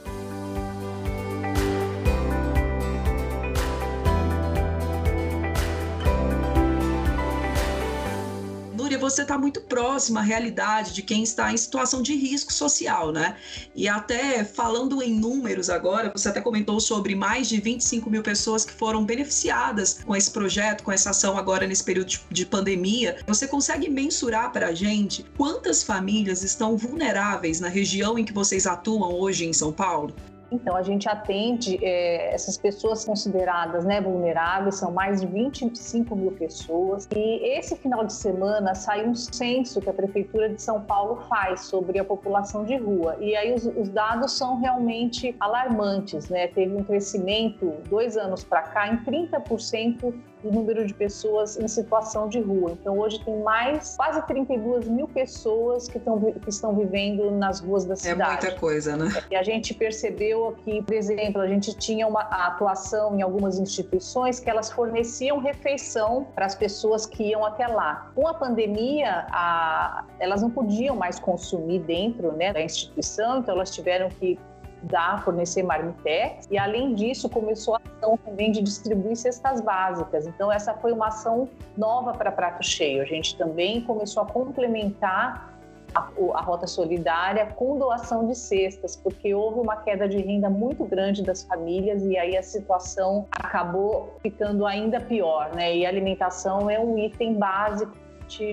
Você 9.03 9.23
está 9.23 9.37
muito 9.37 9.61
próximo 9.63 10.21
à 10.21 10.23
realidade 10.23 10.95
de 10.95 11.03
quem 11.03 11.25
está 11.25 11.53
em 11.53 11.57
situação 11.57 12.01
de 12.01 12.15
risco 12.15 12.53
social, 12.53 13.11
né? 13.11 13.37
E 13.75 13.89
até 13.89 14.45
falando 14.45 15.03
em 15.03 15.13
números 15.13 15.69
agora, 15.69 16.13
você 16.15 16.29
até 16.29 16.41
comentou 16.41 16.79
sobre 16.79 17.15
mais 17.17 17.49
de 17.49 17.61
25 17.61 18.09
mil 18.09 18.23
pessoas 18.23 18.65
que 18.65 18.73
foram 18.73 19.05
beneficiadas 19.05 19.99
com 20.07 20.15
esse 20.15 20.31
projeto, 20.31 20.85
com 20.85 20.93
essa 20.93 21.11
ação 21.11 21.37
agora 21.37 21.67
nesse 21.67 21.83
período 21.83 22.13
de 22.31 22.47
pandemia. 22.47 23.19
Você 23.27 23.49
consegue 23.49 23.91
mensurar 23.91 24.53
para 24.53 24.69
a 24.69 24.75
gente 24.75 25.25
quantas 25.37 25.83
famílias 25.83 26.45
estão 26.45 26.77
vulneráveis 26.77 27.59
na 27.59 27.69
região 27.69 28.17
em 28.17 28.25
que 28.25 28.33
vocês 28.33 28.69
atuam 28.69 29.13
hoje 29.13 29.45
em 29.45 29.53
São 29.53 29.73
Paulo? 29.73 30.15
Então, 30.53 30.77
a 30.77 30.83
gente 30.83 31.09
atende 31.09 31.79
é, 31.83 32.35
essas 32.35 32.59
pessoas 32.59 33.05
consideradas 33.05 33.85
né, 33.85 34.01
vulneráveis, 34.01 34.77
são 34.77 34.93
mais 34.93 35.21
de 35.21 35.27
25 35.27 36.15
mil 36.15 36.33
pessoas. 36.33 37.09
E 37.15 37.57
esse 37.57 37.75
final 37.77 38.05
de 38.05 38.13
semana 38.13 38.75
saiu 38.75 39.09
um 39.09 39.15
censo 39.15 39.81
que 39.81 39.89
a 39.89 39.95
Prefeitura 39.95 40.49
de 40.51 40.61
São 40.61 40.83
Paulo 40.83 41.23
faz 41.29 41.63
sobre 41.63 41.99
a 41.99 42.05
população 42.05 42.65
de 42.65 42.77
rua. 42.77 43.17
E 43.19 43.35
aí 43.35 43.55
os, 43.55 43.65
os 43.65 43.89
dados 43.89 44.33
são 44.33 44.61
realmente 44.61 45.35
alarmantes. 45.41 46.29
Né? 46.29 46.47
Teve 46.49 46.77
um 46.77 46.85
crescimento, 46.85 47.73
dois 47.89 48.17
anos 48.17 48.45
para 48.45 48.63
cá, 48.63 48.89
em 48.89 48.99
30% 48.99 50.13
do 50.43 50.51
número 50.51 50.87
de 50.87 50.93
pessoas 50.93 51.57
em 51.57 51.69
situação 51.69 52.29
de 52.29 52.41
rua. 52.41 52.73
Então, 52.73 52.99
hoje 52.99 53.25
tem 53.25 53.41
mais 53.43 53.97
quase 53.97 54.27
32 54.27 54.89
mil 54.89 55.07
pessoas 55.07 55.89
que, 55.89 55.99
estão, 55.99 56.19
que 56.21 56.49
estão 56.49 56.75
vivendo 56.75 57.31
nas 57.31 57.61
ruas 57.61 57.85
da 57.85 57.97
cidade. 57.97 58.47
É 58.47 58.49
muita 58.49 58.61
coisa, 58.61 58.97
né? 58.97 59.09
E 59.31 59.37
a 59.37 59.43
gente 59.43 59.73
percebeu 59.75 60.55
que, 60.65 60.83
por 60.83 60.95
exemplo, 60.95 61.41
a 61.41 61.47
gente 61.47 61.77
tinha 61.77 62.07
uma 62.07 62.23
atuação 62.23 63.17
em 63.17 63.23
algumas 63.23 63.59
instituições 63.59 64.41
que 64.41 64.51
elas 64.51 64.71
forneciam 64.71 65.39
refeição 65.39 66.27
para 66.35 66.47
as 66.47 66.55
pessoas 66.55 67.07
que 67.07 67.25
iam 67.31 67.45
até 67.45 67.67
lá. 67.67 68.11
Com 68.15 68.27
a 68.27 68.35
pandemia, 68.35 69.27
a, 69.31 70.05
elas 70.19 70.43
não 70.43 70.51
podiam 70.51 70.97
mais 70.97 71.19
consumir 71.19 71.81
dentro 71.81 72.33
né, 72.33 72.53
da 72.53 72.63
instituição, 72.63 73.39
então 73.39 73.55
elas 73.55 73.71
tiveram 73.71 74.09
que 74.09 74.39
dar, 74.83 75.25
fornecer 75.25 75.63
marmitex. 75.63 76.49
E 76.51 76.59
além 76.59 76.95
disso, 76.95 77.29
começou 77.29 77.77
a 77.77 77.81
ação 77.97 78.17
também 78.17 78.51
de 78.51 78.63
distribuir 78.63 79.17
cestas 79.17 79.61
básicas. 79.61 80.27
Então 80.27 80.51
essa 80.51 80.75
foi 80.75 80.93
uma 80.93 81.09
ação 81.09 81.49
nova 81.77 82.13
para 82.13 82.31
Prato 82.33 82.65
Cheio. 82.65 83.03
A 83.03 83.07
gente 83.07 83.37
também 83.37 83.81
começou 83.81 84.23
a 84.23 84.27
complementar 84.27 85.53
a, 85.95 86.01
a, 86.35 86.41
rota 86.41 86.67
solidária 86.67 87.47
com 87.47 87.79
doação 87.79 88.27
de 88.27 88.35
cestas, 88.35 88.97
porque 88.97 89.35
houve 89.35 89.61
uma 89.61 89.77
queda 89.77 90.09
de 90.09 90.19
renda 90.19 90.49
muito 90.49 90.85
grande 90.85 91.23
das 91.23 91.43
famílias 91.43 92.03
e 92.05 92.17
aí 92.17 92.37
a 92.37 92.43
situação 92.43 93.27
acabou 93.31 94.17
ficando 94.23 94.67
ainda 94.67 95.01
pior, 95.01 95.55
né? 95.55 95.77
E 95.77 95.87
a 95.87 95.89
alimentação 95.89 96.71
é 96.71 96.79
um 96.81 96.99
item 96.99 97.35
básico, 97.35 97.93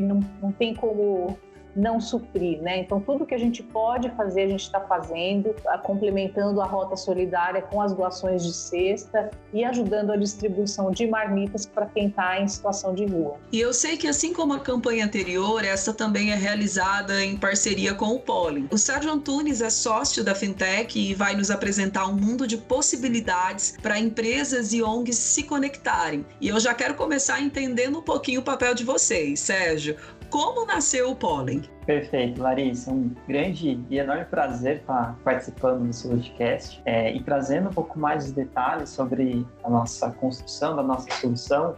não, 0.02 0.20
não 0.42 0.52
tem 0.52 0.76
como 0.76 1.38
não 1.76 2.00
suprir, 2.00 2.62
né? 2.62 2.80
Então 2.80 3.00
tudo 3.00 3.26
que 3.26 3.34
a 3.34 3.38
gente 3.38 3.64
pode 3.64 4.10
fazer 4.12 4.44
a 4.44 4.48
gente 4.48 4.64
está 4.64 4.82
fazendo, 4.82 5.56
complementando 5.84 6.62
a 6.62 6.66
rota 6.66 6.96
solidária 6.96 7.62
com 7.62 7.82
as 7.82 7.94
doações 7.94 8.44
de 8.44 8.54
cesta 8.54 9.30
e 9.54 9.64
ajudando 9.64 10.12
a 10.12 10.18
distribuição 10.18 10.92
de 10.92 11.08
marmitas 11.08 11.66
para 11.66 11.86
quem 11.86 12.08
está 12.08 12.40
em 12.40 12.48
situação 12.48 12.94
de 12.94 13.06
rua. 13.06 13.38
E 13.52 13.60
eu 13.60 13.74
sei 13.74 13.98
que 13.98 14.08
assim 14.08 14.34
como 14.34 14.54
a 14.54 14.60
campanha 14.60 15.06
anterior, 15.06 15.64
essa 15.64 15.94
também 15.94 16.32
é 16.32 16.36
realizada 16.36 17.24
em 17.24 17.38
parceria 17.38 17.94
com 17.94 18.08
o 18.08 18.20
Pollen. 18.20 18.68
O 18.72 18.78
Sérgio 18.78 19.12
Antunes 19.12 19.62
é 19.62 19.70
sócio 19.70 20.24
da 20.24 20.36
Fintech 20.36 20.98
e 21.00 21.14
vai 21.14 21.36
nos 21.36 21.52
apresentar 21.52 22.08
um 22.08 22.16
mundo 22.16 22.48
de 22.48 22.58
possibilidades 22.58 23.76
para 23.82 24.00
empresas 24.00 24.74
e 24.74 24.82
ONGs 24.82 25.18
se 25.18 25.44
conectarem. 25.44 26.26
E 26.42 26.48
eu 26.48 26.60
já 26.60 26.74
quero 26.74 26.96
começar 26.96 27.40
entendendo 27.42 28.00
um 28.00 28.02
pouquinho 28.02 28.42
o 28.42 28.44
papel 28.44 28.74
de 28.74 28.84
vocês, 28.84 29.40
Sérgio 29.40 29.96
como 30.30 30.66
nasceu 30.66 31.12
o 31.12 31.16
pólen. 31.16 31.62
Perfeito, 31.86 32.42
Larissa. 32.42 32.92
Um 32.92 33.14
grande 33.28 33.80
e 33.90 33.98
enorme 33.98 34.26
prazer 34.26 34.78
estar 34.78 35.18
participando 35.24 35.88
do 35.88 35.94
seu 35.94 36.12
podcast 36.12 36.82
é, 36.86 37.14
e 37.14 37.22
trazendo 37.24 37.70
um 37.70 37.74
pouco 37.74 37.98
mais 37.98 38.28
de 38.28 38.34
detalhes 38.34 38.90
sobre 38.90 39.46
a 39.64 39.70
nossa 39.70 40.12
construção, 40.12 40.76
da 40.76 40.84
nossa 40.84 41.10
solução. 41.16 41.76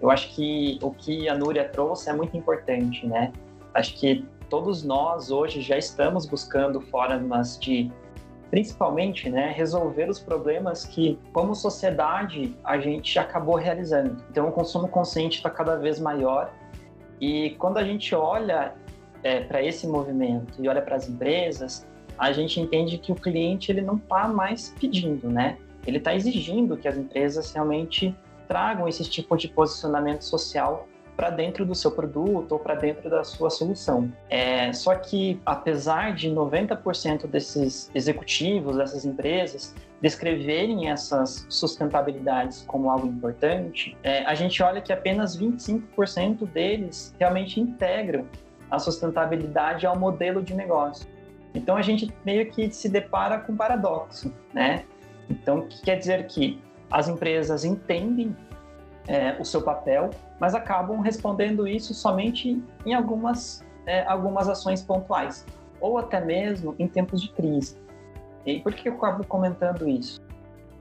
Eu 0.00 0.10
acho 0.10 0.34
que 0.34 0.78
o 0.82 0.90
que 0.90 1.28
a 1.28 1.36
Núria 1.36 1.68
trouxe 1.68 2.08
é 2.08 2.12
muito 2.12 2.36
importante, 2.36 3.06
né? 3.06 3.32
Acho 3.74 3.94
que 3.98 4.24
todos 4.48 4.82
nós 4.82 5.30
hoje 5.30 5.60
já 5.60 5.76
estamos 5.76 6.26
buscando 6.26 6.80
formas 6.80 7.58
de 7.58 7.90
principalmente, 8.50 9.28
né, 9.28 9.52
resolver 9.54 10.08
os 10.08 10.18
problemas 10.18 10.84
que, 10.84 11.18
como 11.32 11.54
sociedade, 11.54 12.56
a 12.64 12.78
gente 12.78 13.18
acabou 13.18 13.56
realizando. 13.56 14.24
Então, 14.30 14.48
o 14.48 14.52
consumo 14.52 14.88
consciente 14.88 15.36
está 15.36 15.50
cada 15.50 15.76
vez 15.76 16.00
maior 16.00 16.50
e 17.20 17.50
quando 17.58 17.78
a 17.78 17.84
gente 17.84 18.14
olha 18.14 18.74
é, 19.22 19.40
para 19.40 19.62
esse 19.62 19.86
movimento 19.86 20.62
e 20.62 20.68
olha 20.68 20.82
para 20.82 20.96
as 20.96 21.08
empresas, 21.08 21.86
a 22.18 22.32
gente 22.32 22.60
entende 22.60 22.98
que 22.98 23.12
o 23.12 23.14
cliente 23.14 23.70
ele 23.70 23.80
não 23.80 23.96
está 23.96 24.26
mais 24.26 24.74
pedindo, 24.80 25.28
né? 25.28 25.58
Ele 25.86 25.98
está 25.98 26.14
exigindo 26.14 26.76
que 26.76 26.88
as 26.88 26.96
empresas 26.96 27.52
realmente 27.52 28.14
tragam 28.46 28.88
esse 28.88 29.04
tipo 29.04 29.36
de 29.36 29.48
posicionamento 29.48 30.22
social 30.22 30.88
para 31.16 31.30
dentro 31.30 31.66
do 31.66 31.74
seu 31.74 31.90
produto 31.90 32.52
ou 32.52 32.58
para 32.58 32.74
dentro 32.74 33.10
da 33.10 33.24
sua 33.24 33.50
solução. 33.50 34.12
É, 34.30 34.72
só 34.72 34.94
que, 34.94 35.40
apesar 35.44 36.14
de 36.14 36.30
90% 36.30 37.26
desses 37.26 37.90
executivos, 37.92 38.76
dessas 38.76 39.04
empresas, 39.04 39.74
descreverem 40.00 40.90
essas 40.90 41.46
sustentabilidades 41.48 42.64
como 42.66 42.90
algo 42.90 43.06
importante, 43.06 43.96
é, 44.02 44.24
a 44.24 44.34
gente 44.34 44.62
olha 44.62 44.80
que 44.80 44.92
apenas 44.92 45.36
25% 45.36 46.46
deles 46.46 47.14
realmente 47.18 47.60
integram 47.60 48.26
a 48.70 48.78
sustentabilidade 48.78 49.86
ao 49.86 49.98
modelo 49.98 50.42
de 50.42 50.54
negócio. 50.54 51.08
Então 51.54 51.76
a 51.76 51.82
gente 51.82 52.12
meio 52.24 52.48
que 52.50 52.70
se 52.70 52.88
depara 52.88 53.38
com 53.38 53.52
um 53.52 53.56
paradoxo, 53.56 54.32
né? 54.52 54.84
Então, 55.28 55.58
o 55.58 55.66
que 55.66 55.82
quer 55.82 55.96
dizer 55.96 56.26
que 56.26 56.60
as 56.90 57.08
empresas 57.08 57.64
entendem 57.64 58.34
é, 59.06 59.36
o 59.38 59.44
seu 59.44 59.62
papel, 59.62 60.10
mas 60.38 60.54
acabam 60.54 61.00
respondendo 61.00 61.66
isso 61.66 61.92
somente 61.94 62.62
em 62.84 62.94
algumas, 62.94 63.64
é, 63.86 64.04
algumas 64.04 64.48
ações 64.48 64.82
pontuais, 64.82 65.44
ou 65.80 65.98
até 65.98 66.20
mesmo 66.20 66.74
em 66.78 66.86
tempos 66.86 67.20
de 67.20 67.30
crise. 67.30 67.76
E 68.48 68.60
por 68.60 68.72
que 68.72 68.88
eu 68.88 68.94
acabo 68.94 69.26
comentando 69.26 69.86
isso? 69.86 70.18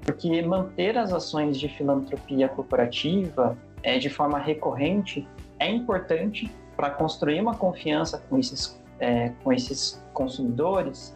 Porque 0.01 0.41
manter 0.41 0.97
as 0.97 1.12
ações 1.12 1.59
de 1.59 1.67
filantropia 1.67 2.47
corporativa 2.47 3.57
é, 3.83 4.00
de 4.00 4.09
forma 4.09 4.39
recorrente 4.39 5.27
é 5.59 5.69
importante 5.69 6.50
para 6.77 6.89
construir 6.91 7.41
uma 7.41 7.55
confiança 7.55 8.24
com 8.29 8.38
esses, 8.38 8.81
é, 9.01 9.33
com 9.43 9.51
esses 9.51 10.01
consumidores, 10.13 11.13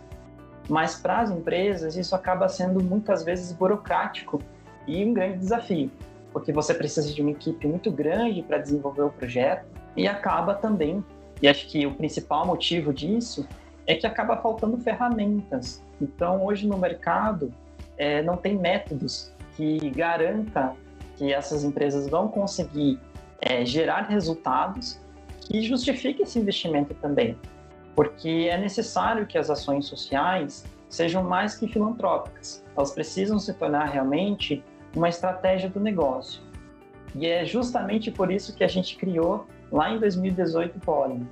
mas 0.67 0.95
para 0.95 1.21
as 1.21 1.31
empresas 1.31 1.95
isso 1.95 2.13
acaba 2.13 2.49
sendo 2.49 2.83
muitas 2.83 3.23
vezes 3.23 3.53
burocrático 3.53 4.41
e 4.85 5.05
um 5.05 5.13
grande 5.13 5.37
desafio, 5.37 5.89
porque 6.33 6.51
você 6.51 6.73
precisa 6.73 7.13
de 7.13 7.21
uma 7.21 7.31
equipe 7.31 7.65
muito 7.65 7.89
grande 7.89 8.41
para 8.41 8.57
desenvolver 8.57 9.03
o 9.03 9.09
projeto 9.09 9.65
e 9.95 10.05
acaba 10.05 10.53
também, 10.53 11.01
e 11.41 11.47
acho 11.47 11.67
que 11.67 11.87
o 11.87 11.93
principal 11.93 12.45
motivo 12.45 12.93
disso 12.93 13.47
é 13.91 13.95
que 13.95 14.07
acaba 14.07 14.37
faltando 14.37 14.77
ferramentas. 14.77 15.83
Então, 15.99 16.43
hoje 16.45 16.67
no 16.67 16.77
mercado, 16.77 17.53
é, 17.97 18.21
não 18.21 18.37
tem 18.37 18.57
métodos 18.57 19.33
que 19.55 19.89
garanta 19.89 20.73
que 21.17 21.33
essas 21.33 21.63
empresas 21.63 22.07
vão 22.07 22.27
conseguir 22.27 22.99
é, 23.41 23.65
gerar 23.65 24.03
resultados 24.03 24.99
que 25.41 25.61
justifiquem 25.61 26.23
esse 26.23 26.39
investimento 26.39 26.93
também. 26.95 27.37
Porque 27.95 28.47
é 28.49 28.57
necessário 28.57 29.27
que 29.27 29.37
as 29.37 29.49
ações 29.49 29.85
sociais 29.87 30.65
sejam 30.87 31.23
mais 31.23 31.57
que 31.57 31.67
filantrópicas. 31.67 32.63
Elas 32.75 32.91
precisam 32.91 33.39
se 33.39 33.53
tornar 33.53 33.85
realmente 33.85 34.63
uma 34.95 35.09
estratégia 35.09 35.69
do 35.69 35.79
negócio. 35.79 36.41
E 37.13 37.27
é 37.27 37.43
justamente 37.43 38.09
por 38.09 38.31
isso 38.31 38.55
que 38.55 38.63
a 38.63 38.67
gente 38.67 38.95
criou 38.95 39.45
lá 39.71 39.91
em 39.91 39.99
2018 39.99 40.77
o 40.77 40.79
Pollen, 40.79 41.27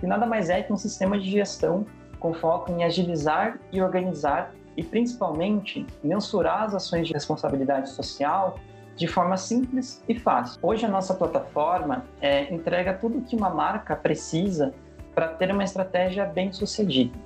que 0.00 0.06
nada 0.06 0.24
mais 0.24 0.48
é 0.48 0.62
que 0.62 0.72
um 0.72 0.78
sistema 0.78 1.18
de 1.18 1.30
gestão 1.30 1.84
com 2.18 2.32
foco 2.32 2.72
em 2.72 2.84
agilizar 2.84 3.58
e 3.70 3.82
organizar 3.82 4.52
e 4.76 4.82
principalmente 4.82 5.86
mensurar 6.02 6.62
as 6.64 6.74
ações 6.74 7.06
de 7.06 7.12
responsabilidade 7.12 7.90
social 7.90 8.58
de 8.96 9.06
forma 9.06 9.36
simples 9.36 10.02
e 10.08 10.18
fácil. 10.18 10.58
Hoje 10.62 10.86
a 10.86 10.88
nossa 10.88 11.14
plataforma 11.14 12.04
é, 12.20 12.52
entrega 12.52 12.94
tudo 12.94 13.18
o 13.18 13.22
que 13.22 13.36
uma 13.36 13.50
marca 13.50 13.94
precisa 13.94 14.72
para 15.14 15.28
ter 15.28 15.50
uma 15.52 15.64
estratégia 15.64 16.24
bem 16.24 16.50
sucedida. 16.50 17.16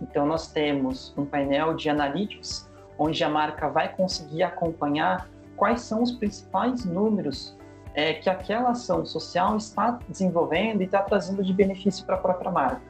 Então 0.00 0.26
nós 0.26 0.50
temos 0.50 1.14
um 1.16 1.24
painel 1.24 1.74
de 1.74 1.90
analytics 1.90 2.68
onde 2.98 3.22
a 3.22 3.28
marca 3.28 3.68
vai 3.68 3.94
conseguir 3.94 4.42
acompanhar 4.42 5.28
quais 5.54 5.82
são 5.82 6.02
os 6.02 6.12
principais 6.12 6.84
números 6.86 7.56
é, 7.96 8.12
que 8.12 8.28
aquela 8.28 8.70
ação 8.70 9.06
social 9.06 9.56
está 9.56 9.98
desenvolvendo 10.06 10.82
e 10.82 10.84
está 10.84 11.00
trazendo 11.00 11.42
de 11.42 11.52
benefício 11.52 12.04
para 12.04 12.16
a 12.16 12.18
própria 12.18 12.50
marca. 12.50 12.82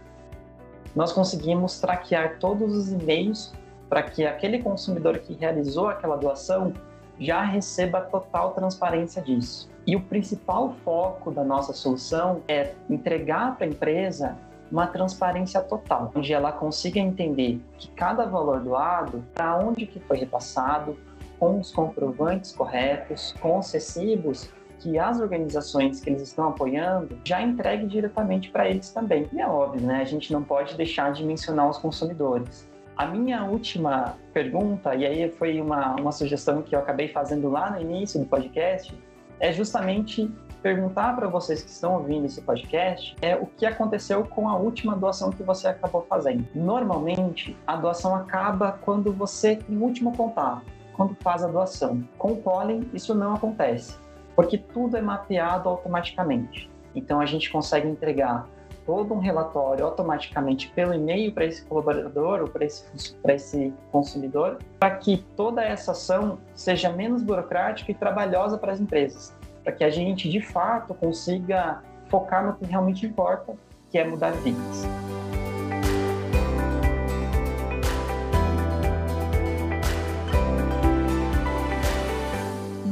Nós 0.97 1.13
conseguimos 1.13 1.79
traquear 1.79 2.41
todos 2.41 2.77
os 2.77 2.93
e-mails 2.93 3.55
para 3.89 4.03
que 4.03 4.27
aquele 4.27 4.59
consumidor 4.59 5.21
que 5.21 5.35
realizou 5.35 5.89
aquela 5.89 6.17
doação 6.17 6.75
já 7.21 7.43
receba 7.45 8.01
total 8.01 8.53
transparência 8.53 9.23
disso. 9.23 9.71
E 9.87 9.95
o 9.95 10.03
principal 10.03 10.75
foco 10.85 11.31
da 11.31 11.45
nossa 11.45 11.73
solução 11.73 12.43
é 12.49 12.75
entregar 12.91 13.57
para 13.57 13.65
a 13.65 13.69
empresa 13.69 14.37
uma 14.73 14.89
transparência 14.89 15.61
total, 15.61 16.11
onde 16.17 16.33
ela 16.33 16.51
consiga 16.51 16.99
entender 16.99 17.61
que 17.79 17.89
cada 17.93 18.27
valor 18.27 18.59
doado, 18.59 19.25
para 19.33 19.57
onde 19.57 19.87
que 19.87 20.01
foi 20.01 20.19
repassado, 20.19 20.99
com 21.39 21.61
os 21.61 21.71
comprovantes 21.71 22.51
corretos, 22.51 23.33
com 23.41 23.59
os 23.59 23.71
recibos 23.71 24.51
que 24.87 25.00
as 25.00 25.19
organizações 25.19 26.00
que 26.00 26.09
eles 26.09 26.23
estão 26.23 26.49
apoiando 26.49 27.19
já 27.25 27.43
entreguem 27.43 27.88
diretamente 27.88 28.50
para 28.50 28.71
eles 28.71 28.90
também. 28.90 29.28
E 29.33 29.40
é 29.40 29.47
óbvio, 29.47 29.85
né? 29.85 30.00
A 30.00 30.05
gente 30.05 30.33
não 30.33 30.45
pode 30.45 30.76
deixar 30.76 31.12
de 31.12 31.25
mencionar 31.25 31.69
os 31.69 31.76
consumidores. 31.76 32.69
A 32.97 33.05
minha 33.05 33.43
última 33.45 34.14
pergunta, 34.33 34.95
e 34.95 35.05
aí 35.05 35.28
foi 35.28 35.61
uma, 35.61 35.97
uma 35.97 36.12
sugestão 36.12 36.62
que 36.62 36.75
eu 36.75 36.78
acabei 36.78 37.09
fazendo 37.09 37.50
lá 37.50 37.71
no 37.71 37.81
início 37.81 38.21
do 38.21 38.26
podcast, 38.26 38.97
é 39.40 39.52
justamente 39.52 40.31
perguntar 40.62 41.16
para 41.16 41.26
vocês 41.26 41.62
que 41.62 41.71
estão 41.71 41.95
ouvindo 41.95 42.26
esse 42.26 42.40
podcast 42.40 43.14
é 43.21 43.35
o 43.37 43.47
que 43.47 43.66
aconteceu 43.66 44.25
com 44.25 44.49
a 44.49 44.57
última 44.57 44.97
doação 44.97 45.31
que 45.31 45.43
você 45.43 45.66
acabou 45.66 46.07
fazendo. 46.09 46.47
Normalmente, 46.55 47.57
a 47.66 47.75
doação 47.75 48.14
acaba 48.14 48.78
quando 48.83 49.12
você 49.12 49.57
tem 49.57 49.76
último 49.78 50.16
contato, 50.16 50.62
quando 50.95 51.16
faz 51.16 51.43
a 51.43 51.49
doação. 51.49 52.02
Com 52.16 52.33
o 52.33 52.37
pólen, 52.37 52.88
isso 52.95 53.14
não 53.14 53.35
acontece. 53.35 54.06
Porque 54.37 54.59
tudo 54.59 54.97
é 54.97 55.00
mapeado 55.00 55.69
automaticamente. 55.69 56.71
Então 56.95 57.21
a 57.21 57.26
gente 57.26 57.50
consegue 57.50 57.88
entregar 57.88 58.47
todo 58.85 59.12
um 59.12 59.19
relatório 59.19 59.85
automaticamente 59.85 60.69
pelo 60.69 60.95
e-mail 60.95 61.33
para 61.33 61.45
esse 61.45 61.64
colaborador 61.64 62.43
ou 62.43 62.49
para 62.49 62.64
esse, 62.64 62.85
esse 63.26 63.75
consumidor, 63.90 64.59
para 64.78 64.90
que 64.97 65.25
toda 65.37 65.64
essa 65.64 65.90
ação 65.90 66.38
seja 66.55 66.88
menos 66.90 67.23
burocrática 67.23 67.90
e 67.90 67.95
trabalhosa 67.95 68.57
para 68.57 68.73
as 68.73 68.81
empresas, 68.81 69.35
para 69.64 69.73
que 69.73 69.83
a 69.83 69.90
gente 69.90 70.31
de 70.31 70.40
fato 70.40 70.95
consiga 70.95 71.83
focar 72.09 72.47
no 72.47 72.55
que 72.55 72.64
realmente 72.64 73.05
importa, 73.05 73.55
que 73.90 73.99
é 73.99 74.07
mudar 74.07 74.31
vidas. 74.31 74.87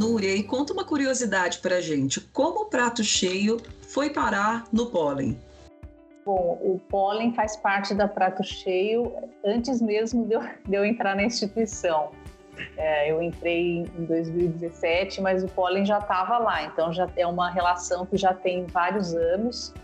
Núria, 0.05 0.37
e 0.37 0.43
conta 0.43 0.73
uma 0.73 0.85
curiosidade 0.85 1.59
para 1.59 1.77
a 1.77 1.81
gente. 1.81 2.21
Como 2.21 2.63
o 2.63 2.67
prato 2.67 3.03
cheio 3.03 3.57
foi 3.89 4.11
parar 4.11 4.65
no 4.73 4.91
pólen? 4.91 5.39
Bom, 6.25 6.59
o 6.63 6.81
pólen 6.89 7.35
faz 7.35 7.57
parte 7.57 7.95
da 7.95 8.09
Prato 8.09 8.43
Cheio 8.43 9.13
antes 9.45 9.81
mesmo 9.83 10.27
de 10.27 10.35
eu, 10.35 10.41
de 10.41 10.75
eu 10.75 10.85
entrar 10.85 11.15
na 11.15 11.23
instituição. 11.23 12.13
É, 12.77 13.11
eu 13.11 13.21
entrei 13.21 13.81
em 13.99 14.05
2017, 14.05 15.21
mas 15.21 15.43
o 15.43 15.49
pólen 15.49 15.85
já 15.85 15.99
estava 15.99 16.39
lá, 16.39 16.65
então 16.65 16.93
já 16.93 17.09
é 17.17 17.27
uma 17.27 17.51
relação 17.51 18.07
que 18.07 18.17
já 18.17 18.33
tem 18.33 18.65
vários 18.65 19.15
anos. 19.15 19.75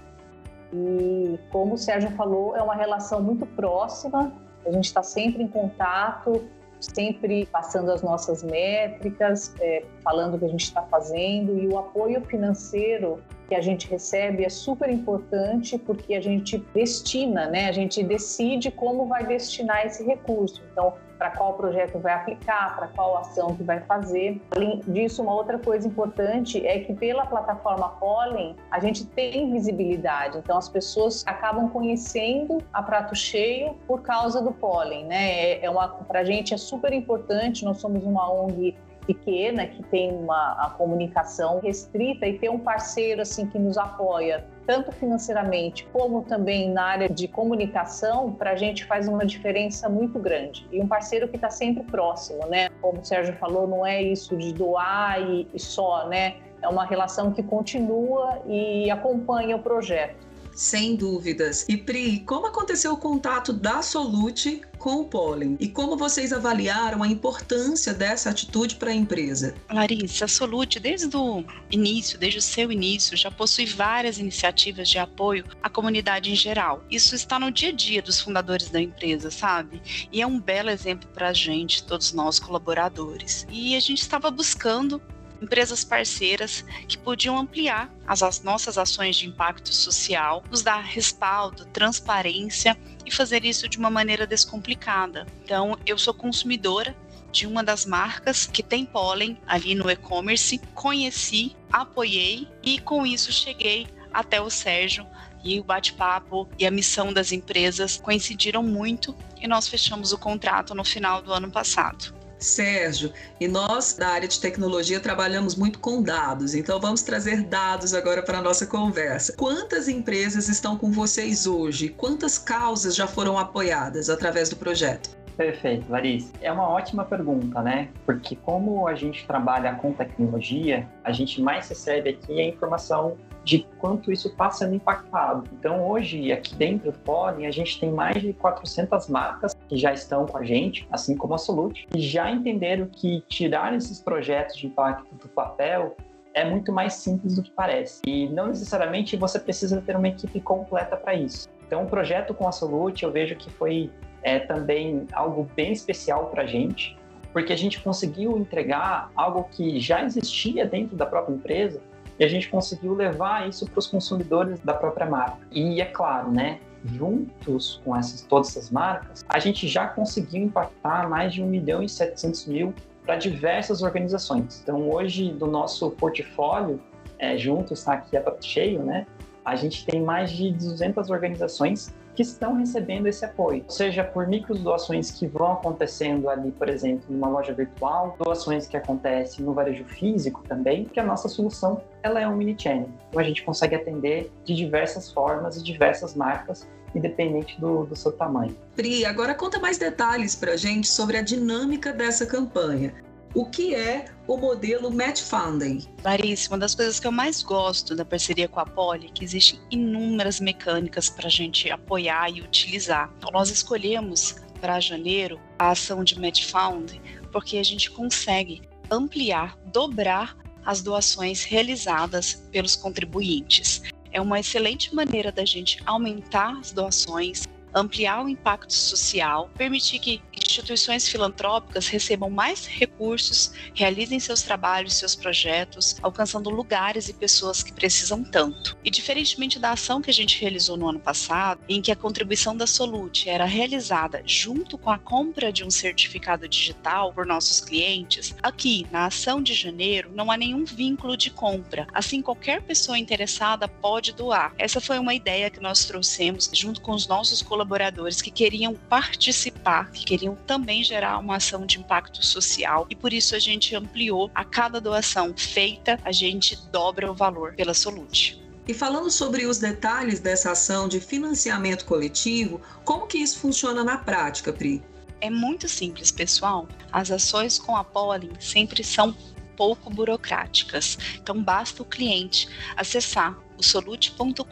E 0.73 1.39
como 1.51 1.75
o 1.75 1.79
Sérgio 1.79 2.11
falou, 2.13 2.57
é 2.57 2.63
uma 2.63 2.75
relação 2.75 3.23
muito 3.23 3.45
próxima, 3.45 4.33
a 4.65 4.71
gente 4.71 4.85
está 4.85 5.03
sempre 5.03 5.43
em 5.43 5.49
contato, 5.49 6.49
sempre 6.81 7.47
passando 7.47 7.91
as 7.91 8.03
nossas 8.03 8.43
métricas, 8.43 9.55
é, 9.61 9.85
falando 10.03 10.35
o 10.35 10.39
que 10.39 10.45
a 10.47 10.49
gente 10.49 10.65
está 10.65 10.83
fazendo 10.83 11.59
e 11.59 11.67
o 11.69 11.79
apoio 11.79 12.25
financeiro 12.25 13.21
que 13.51 13.55
a 13.57 13.61
gente 13.61 13.89
recebe 13.89 14.45
é 14.45 14.49
super 14.49 14.89
importante 14.89 15.77
porque 15.77 16.15
a 16.15 16.21
gente 16.21 16.59
destina, 16.73 17.47
né? 17.47 17.69
A 17.69 17.73
gente 17.73 18.01
decide 18.01 18.71
como 18.71 19.07
vai 19.07 19.27
destinar 19.27 19.85
esse 19.85 20.05
recurso. 20.05 20.63
Então, 20.71 20.95
para 21.19 21.33
qual 21.33 21.55
projeto 21.55 21.99
vai 21.99 22.15
aplicar, 22.15 22.77
para 22.77 22.87
qual 22.87 23.19
ação 23.19 23.57
que 23.57 23.65
vai 23.65 23.81
fazer. 23.81 24.41
Além 24.53 24.81
disso, 24.87 25.21
uma 25.21 25.35
outra 25.35 25.59
coisa 25.59 25.87
importante 25.87 26.65
é 26.65 26.79
que 26.79 26.95
pela 26.95 27.27
plataforma 27.27 27.89
Pollen, 27.99 28.55
a 28.71 28.79
gente 28.79 29.05
tem 29.05 29.51
visibilidade. 29.51 30.39
Então, 30.39 30.57
as 30.57 30.69
pessoas 30.69 31.25
acabam 31.27 31.69
conhecendo 31.71 32.59
a 32.73 32.81
Prato 32.83 33.17
Cheio 33.17 33.75
por 33.85 34.01
causa 34.01 34.41
do 34.41 34.53
Pollen, 34.53 35.07
né? 35.07 35.33
É, 35.33 35.65
é 35.65 35.69
uma, 35.69 35.89
para 35.89 36.21
a 36.21 36.25
gente 36.25 36.55
é 36.55 36.57
super 36.57 36.93
importante, 36.93 37.65
nós 37.65 37.79
somos 37.79 38.05
uma 38.05 38.33
ONG 38.33 38.77
pequena, 39.15 39.67
que 39.67 39.83
tem 39.85 40.13
uma 40.13 40.75
comunicação 40.79 41.59
restrita 41.61 42.27
e 42.27 42.39
ter 42.39 42.49
um 42.49 42.59
parceiro 42.59 43.23
assim 43.23 43.47
que 43.47 43.59
nos 43.59 43.77
apoia 43.77 44.45
tanto 44.67 44.93
financeiramente 44.93 45.85
como 45.93 46.23
também 46.23 46.71
na 46.71 46.85
área 46.85 47.09
de 47.09 47.27
comunicação, 47.27 48.33
para 48.33 48.53
a 48.53 48.55
gente 48.55 48.85
faz 48.85 49.09
uma 49.09 49.27
diferença 49.27 49.89
muito 49.89 50.17
grande. 50.17 50.65
E 50.71 50.81
um 50.81 50.87
parceiro 50.87 51.27
que 51.27 51.35
está 51.35 51.51
sempre 51.51 51.83
próximo, 51.83 52.47
né? 52.47 52.69
Como 52.81 53.01
o 53.01 53.05
Sérgio 53.05 53.35
falou, 53.35 53.67
não 53.67 53.85
é 53.85 54.01
isso 54.01 54.37
de 54.37 54.55
doar 54.55 55.21
e, 55.21 55.49
e 55.53 55.59
só, 55.59 56.07
né? 56.07 56.37
É 56.63 56.69
uma 56.69 56.85
relação 56.85 57.33
que 57.33 57.43
continua 57.43 58.43
e 58.47 58.89
acompanha 58.91 59.57
o 59.57 59.59
projeto. 59.59 60.30
Sem 60.61 60.95
dúvidas. 60.95 61.65
E 61.71 61.77
Pri, 61.79 62.21
como 62.21 62.47
aconteceu 62.47 62.93
o 62.93 62.97
contato 62.99 63.51
da 63.51 63.81
Solute 63.81 64.61
com 64.77 64.97
o 64.97 65.05
pólen? 65.07 65.57
E 65.59 65.67
como 65.67 65.97
vocês 65.97 66.35
avaliaram 66.35 67.03
a 67.03 67.09
importância 67.09 67.95
dessa 67.95 68.29
atitude 68.29 68.75
para 68.77 68.91
a 68.91 68.95
empresa? 68.95 69.55
Larissa, 69.73 70.27
a 70.27 70.29
Solute, 70.29 70.79
desde 70.79 71.17
o 71.17 71.43
início, 71.71 72.19
desde 72.19 72.41
o 72.41 72.43
seu 72.43 72.71
início, 72.71 73.17
já 73.17 73.31
possui 73.31 73.65
várias 73.65 74.19
iniciativas 74.19 74.91
de 74.91 74.99
apoio 74.99 75.47
à 75.63 75.71
comunidade 75.71 76.31
em 76.31 76.37
geral. 76.37 76.85
Isso 76.91 77.15
está 77.15 77.39
no 77.39 77.51
dia 77.51 77.71
a 77.71 77.73
dia 77.73 78.03
dos 78.03 78.21
fundadores 78.21 78.69
da 78.69 78.83
empresa, 78.83 79.31
sabe? 79.31 79.81
E 80.13 80.21
é 80.21 80.27
um 80.27 80.39
belo 80.39 80.69
exemplo 80.69 81.09
para 81.15 81.29
a 81.29 81.33
gente, 81.33 81.85
todos 81.85 82.13
nós 82.13 82.39
colaboradores. 82.39 83.47
E 83.49 83.75
a 83.75 83.81
gente 83.81 84.03
estava 84.03 84.31
buscando 84.31 85.01
empresas 85.41 85.85
parceiras 85.85 86.65
que 86.87 86.99
podiam 86.99 87.39
ampliar 87.39 87.93
as, 88.07 88.23
as 88.23 88.43
nossas 88.43 88.77
ações 88.77 89.17
de 89.17 89.27
impacto 89.27 89.73
social, 89.73 90.43
nos 90.51 90.63
dar 90.63 90.81
respaldo, 90.81 91.65
transparência 91.67 92.77
e 93.07 93.11
fazer 93.11 93.45
isso 93.45 93.69
de 93.69 93.79
uma 93.79 93.91
maneira 93.91 94.27
descomplicada. 94.27 95.27
Então, 95.43 95.79
eu 95.87 95.99
sou 95.99 96.15
consumidora 96.15 96.97
de 97.33 97.47
uma 97.47 97.63
das 97.63 97.87
marcas 97.87 98.47
que 98.47 98.63
tem 98.63 98.85
pólen 98.85 99.39
ali 99.47 99.75
no 99.75 99.91
e-commerce, 99.91 100.59
conheci, 100.75 101.57
apoiei 101.73 102.49
e 102.63 102.79
com 102.79 103.07
isso 103.07 103.33
cheguei 103.33 103.87
até 104.13 104.41
o 104.41 104.51
Sérgio 104.51 105.07
e 105.43 105.59
o 105.59 105.65
bate-papo 105.65 106.49
e 106.59 106.67
a 106.67 106.71
missão 106.71 107.13
das 107.13 107.33
empresas 107.33 107.97
coincidiram 107.97 108.63
muito 108.63 109.17
e 109.41 109.49
nós 109.49 109.69
fechamos 109.69 110.13
o 110.13 110.19
contrato 110.19 110.75
no 110.75 110.85
final 110.85 111.23
do 111.23 111.33
ano 111.33 111.51
passado. 111.51 112.20
Sérgio, 112.41 113.13
e 113.39 113.47
nós 113.47 113.93
da 113.93 114.09
área 114.09 114.29
de 114.29 114.41
tecnologia 114.41 114.99
trabalhamos 115.01 115.55
muito 115.55 115.79
com 115.79 116.03
dados, 116.03 116.55
então 116.55 116.81
vamos 116.81 117.03
trazer 117.03 117.43
dados 117.43 117.95
agora 117.95 118.23
para 118.23 118.39
a 118.39 118.43
nossa 118.43 118.67
conversa. 118.67 119.35
Quantas 119.35 119.89
empresas 119.89 120.49
estão 120.49 120.77
com 120.77 120.91
vocês 120.91 121.47
hoje? 121.47 121.91
Quantas 121.91 122.39
causas 122.39 122.95
já 122.95 123.07
foram 123.07 123.39
apoiadas 123.39 124.09
através 124.09 124.49
do 124.49 124.57
projeto? 124.57 125.20
Perfeito, 125.41 125.91
Larissa. 125.91 126.35
É 126.43 126.53
uma 126.53 126.69
ótima 126.69 127.03
pergunta, 127.03 127.63
né? 127.63 127.89
Porque 128.05 128.37
como 128.37 128.87
a 128.87 128.95
gente 128.95 129.27
trabalha 129.27 129.75
com 129.75 129.91
tecnologia, 129.91 130.87
a 131.03 131.13
gente 131.13 131.41
mais 131.41 131.67
recebe 131.67 132.11
aqui 132.11 132.39
a 132.39 132.45
informação 132.47 133.17
de 133.43 133.67
quanto 133.79 134.13
isso 134.13 134.29
está 134.29 134.51
sendo 134.51 134.75
impactado. 134.75 135.45
Então, 135.59 135.89
hoje, 135.89 136.31
aqui 136.31 136.55
dentro 136.55 136.93
do 136.93 136.99
Pollen, 136.99 137.47
a 137.47 137.51
gente 137.51 137.81
tem 137.81 137.91
mais 137.91 138.21
de 138.21 138.35
400 138.35 139.09
marcas 139.09 139.57
que 139.67 139.79
já 139.79 139.95
estão 139.95 140.27
com 140.27 140.37
a 140.37 140.45
gente, 140.45 140.87
assim 140.93 141.17
como 141.17 141.33
a 141.33 141.39
Solute, 141.39 141.89
e 141.97 142.03
já 142.03 142.31
entenderam 142.31 142.85
que 142.85 143.25
tirar 143.27 143.75
esses 143.75 143.99
projetos 143.99 144.59
de 144.59 144.67
impacto 144.67 145.15
do 145.15 145.29
papel 145.31 145.97
é 146.35 146.45
muito 146.45 146.71
mais 146.71 146.93
simples 146.93 147.37
do 147.37 147.43
que 147.43 147.51
parece. 147.51 148.03
E 148.07 148.29
não 148.29 148.49
necessariamente 148.49 149.17
você 149.17 149.41
precisa 149.41 149.81
ter 149.81 149.97
uma 149.97 150.09
equipe 150.09 150.39
completa 150.39 150.99
para 150.99 151.15
isso. 151.15 151.49
Então, 151.71 151.85
o 151.85 151.87
projeto 151.87 152.35
com 152.35 152.49
a 152.49 152.51
Solute, 152.51 153.05
eu 153.05 153.13
vejo 153.13 153.37
que 153.37 153.49
foi 153.49 153.93
é, 154.25 154.41
também 154.41 155.07
algo 155.13 155.49
bem 155.55 155.71
especial 155.71 156.27
para 156.27 156.43
a 156.43 156.47
gente, 156.47 156.99
porque 157.33 157.53
a 157.53 157.57
gente 157.57 157.81
conseguiu 157.81 158.37
entregar 158.37 159.09
algo 159.15 159.45
que 159.53 159.79
já 159.79 160.03
existia 160.03 160.67
dentro 160.67 160.97
da 160.97 161.07
própria 161.07 161.33
empresa, 161.33 161.81
e 162.19 162.25
a 162.25 162.29
gente 162.29 162.49
conseguiu 162.49 162.93
levar 162.93 163.49
isso 163.49 163.71
para 163.71 163.79
os 163.79 163.87
consumidores 163.87 164.59
da 164.59 164.75
própria 164.75 165.07
marca. 165.07 165.39
E 165.53 165.81
é 165.81 165.85
claro, 165.85 166.33
né? 166.33 166.59
Juntos 166.85 167.81
com 167.85 167.97
essas, 167.97 168.23
todas 168.23 168.49
essas 168.49 168.69
marcas, 168.69 169.25
a 169.29 169.39
gente 169.39 169.69
já 169.69 169.87
conseguiu 169.87 170.43
impactar 170.43 171.09
mais 171.09 171.33
de 171.33 171.41
1 171.41 171.47
milhão 171.47 171.85
e 171.85 171.89
700 171.89 172.47
mil 172.47 172.75
para 173.07 173.15
diversas 173.15 173.81
organizações. 173.81 174.61
Então, 174.61 174.91
hoje, 174.91 175.33
do 175.33 175.47
nosso 175.47 175.89
portfólio, 175.93 176.81
é, 177.17 177.39
junto 177.39 177.75
está 177.75 177.93
aqui 177.93 178.17
a 178.17 178.25
cheio, 178.41 178.83
né? 178.83 179.07
A 179.45 179.57
gente 179.57 179.85
tem 179.87 180.03
mais 180.03 180.31
de 180.31 180.53
200 180.53 181.11
organizações 181.11 181.93
que 182.15 182.23
estão 182.23 182.55
recebendo 182.55 183.07
esse 183.07 183.25
apoio, 183.25 183.65
seja 183.69 184.05
por 184.05 184.27
micro 184.27 184.55
doações 184.55 185.11
que 185.11 185.27
vão 185.27 185.53
acontecendo 185.53 186.29
ali, 186.29 186.51
por 186.51 186.69
exemplo, 186.69 187.05
numa 187.09 187.29
loja 187.29 187.53
virtual, 187.53 188.17
doações 188.23 188.67
que 188.67 188.77
acontecem 188.77 189.45
no 189.45 189.55
varejo 189.55 189.85
físico 189.85 190.43
também, 190.47 190.85
que 190.85 191.01
a 191.01 191.05
nossa 191.05 191.29
solução 191.29 191.81
ela 192.03 192.21
é 192.21 192.29
um 192.29 192.37
mini 192.37 192.55
channel. 192.59 192.91
Então 193.09 193.21
a 193.21 193.25
gente 193.25 193.43
consegue 193.43 193.75
atender 193.75 194.31
de 194.45 194.55
diversas 194.55 195.11
formas 195.11 195.57
e 195.57 195.63
diversas 195.63 196.15
marcas 196.15 196.69
independente 196.95 197.61
do, 197.61 197.85
do, 197.85 197.95
seu 197.95 198.13
tamanho. 198.13 198.57
Pri, 198.75 199.05
agora 199.05 199.35
conta 199.35 199.59
mais 199.59 199.79
detalhes 199.79 200.35
para 200.35 200.53
a 200.53 200.57
gente 200.57 200.89
sobre 200.89 201.17
a 201.17 201.23
dinâmica 201.23 201.93
dessa 201.93 202.27
campanha. 202.27 202.93
O 203.33 203.45
que 203.47 203.77
é 203.77 204.07
o 204.27 204.37
modelo 204.37 204.91
Match 204.91 205.21
Funding? 205.21 205.87
Larissa, 206.03 206.51
uma 206.51 206.59
das 206.59 206.75
coisas 206.75 206.99
que 206.99 207.07
eu 207.07 207.13
mais 207.13 207.45
gosto 207.45 207.95
da 207.95 208.05
parceria 208.05 208.49
com 208.49 208.59
a 208.59 208.67
Poli 208.67 209.07
é 209.07 209.11
que 209.11 209.25
existem 209.25 209.61
inúmeras 209.71 210.41
mecânicas 210.41 211.09
para 211.09 211.29
a 211.29 211.31
gente 211.31 211.71
apoiar 211.71 212.29
e 212.29 212.41
utilizar. 212.41 213.09
Então, 213.19 213.31
nós 213.31 213.49
escolhemos 213.49 214.35
para 214.61 214.81
janeiro 214.81 215.41
a 215.61 215.71
ação 215.71 216.03
de 216.03 216.19
Match 216.21 216.45
Funding 216.47 217.01
porque 217.31 217.57
a 217.59 217.63
gente 217.63 217.89
consegue 217.93 218.63
ampliar, 218.91 219.57
dobrar 219.67 220.37
as 220.67 220.83
doações 220.83 221.45
realizadas 221.45 222.35
pelos 222.51 222.75
contribuintes. 222.75 223.83
É 224.13 224.21
uma 224.21 224.41
excelente 224.41 224.93
maneira 224.93 225.31
da 225.31 225.45
gente 225.45 225.81
aumentar 225.87 226.59
as 226.59 226.73
doações, 226.73 227.45
ampliar 227.73 228.25
o 228.25 228.29
impacto 228.29 228.73
social, 228.73 229.49
permitir 229.57 230.01
que 230.01 230.21
instituições 230.51 231.09
filantrópicas 231.09 231.87
recebam 231.87 232.29
mais 232.29 232.67
recursos, 232.67 233.53
realizem 233.75 234.19
seus 234.19 234.43
trabalhos, 234.43 234.95
seus 234.95 235.15
projetos, 235.15 235.97
alcançando 236.03 236.51
lugares 236.51 237.09
e 237.09 237.15
pessoas 237.15 237.63
que 237.63 237.73
precisam 237.73 238.25
tanto. 238.25 238.77
E 238.85 238.91
diferentemente 238.91 239.59
da 239.59 239.73
ação 239.73 240.03
que 240.03 240.11
a 240.11 240.15
gente 240.15 240.41
realizou 240.41 240.77
no 240.77 240.89
ano 240.89 240.99
passado, 240.99 241.61
em 241.69 241.81
que 241.81 241.93
a 241.93 241.97
contribuição 241.97 242.57
da 242.57 242.67
Solute 242.67 243.29
era 243.29 243.45
realizada 243.45 244.23
junto 244.27 244.77
com 244.77 244.91
a 244.91 244.99
compra 244.99 245.53
de 245.53 245.65
um 245.65 245.71
certificado 245.71 246.49
digital 246.49 247.13
por 247.13 247.25
nossos 247.25 247.61
clientes, 247.61 248.35
aqui 248.43 248.87
na 248.91 249.07
ação 249.07 249.43
de 249.43 249.55
janeiro 249.55 250.11
não 250.15 250.31
há 250.31 250.37
nenhum 250.37 250.65
vínculo 250.65 251.17
de 251.17 251.31
compra. 251.31 251.87
Assim, 251.93 252.21
qualquer 252.21 252.63
pessoa 252.63 252.99
interessada 252.99 253.69
pode 253.69 254.13
doar. 254.13 254.53
Essa 254.59 254.81
foi 254.81 254.99
uma 254.99 255.15
ideia 255.15 255.51
que 255.51 255.61
nós 255.61 255.85
trouxemos 255.85 256.51
junto 256.53 256.81
com 256.81 256.93
os 256.93 257.07
nossos 257.07 257.43
colaboradores 257.43 258.21
que 258.21 258.31
queriam 258.31 258.75
participar, 258.75 259.91
que 259.93 260.05
queriam 260.05 260.37
também 260.41 260.83
gerar 260.83 261.19
uma 261.19 261.37
ação 261.37 261.67
de 261.67 261.79
impacto 261.79 262.25
social 262.25 262.87
e 262.91 262.97
por 262.97 263.13
isso 263.13 263.35
a 263.35 263.39
gente 263.39 263.75
ampliou 263.75 264.31
a 264.35 264.45
cada 264.45 264.81
doação 264.81 265.35
feita, 265.37 265.99
a 266.05 266.13
gente 266.13 266.57
dobra 266.71 267.11
o 267.11 267.15
valor 267.15 267.55
pela 267.55 267.75
Solute. 267.75 268.41
E 268.67 268.75
falando 268.75 269.11
sobre 269.11 269.47
os 269.47 269.59
detalhes 269.59 270.21
dessa 270.21 270.53
ação 270.53 270.89
de 270.89 271.01
financiamento 271.01 271.85
coletivo, 271.85 272.61
como 272.85 273.07
que 273.07 273.19
isso 273.19 273.39
funciona 273.39 273.83
na 273.83 273.99
prática, 273.99 274.53
Pri? 274.53 274.83
É 275.21 275.29
muito 275.29 275.69
simples, 275.69 276.11
pessoal. 276.11 276.69
As 276.93 277.11
ações 277.11 277.59
com 277.59 277.77
a 277.77 277.85
Pollen 277.85 278.31
sempre 278.39 278.83
são 278.83 279.15
pouco 279.57 279.91
burocráticas. 279.91 280.97
Então 281.17 281.43
basta 281.43 281.83
o 281.83 281.85
cliente 281.85 282.49
acessar 282.77 283.39
o 283.59 283.63
solute.com.br 283.63 284.45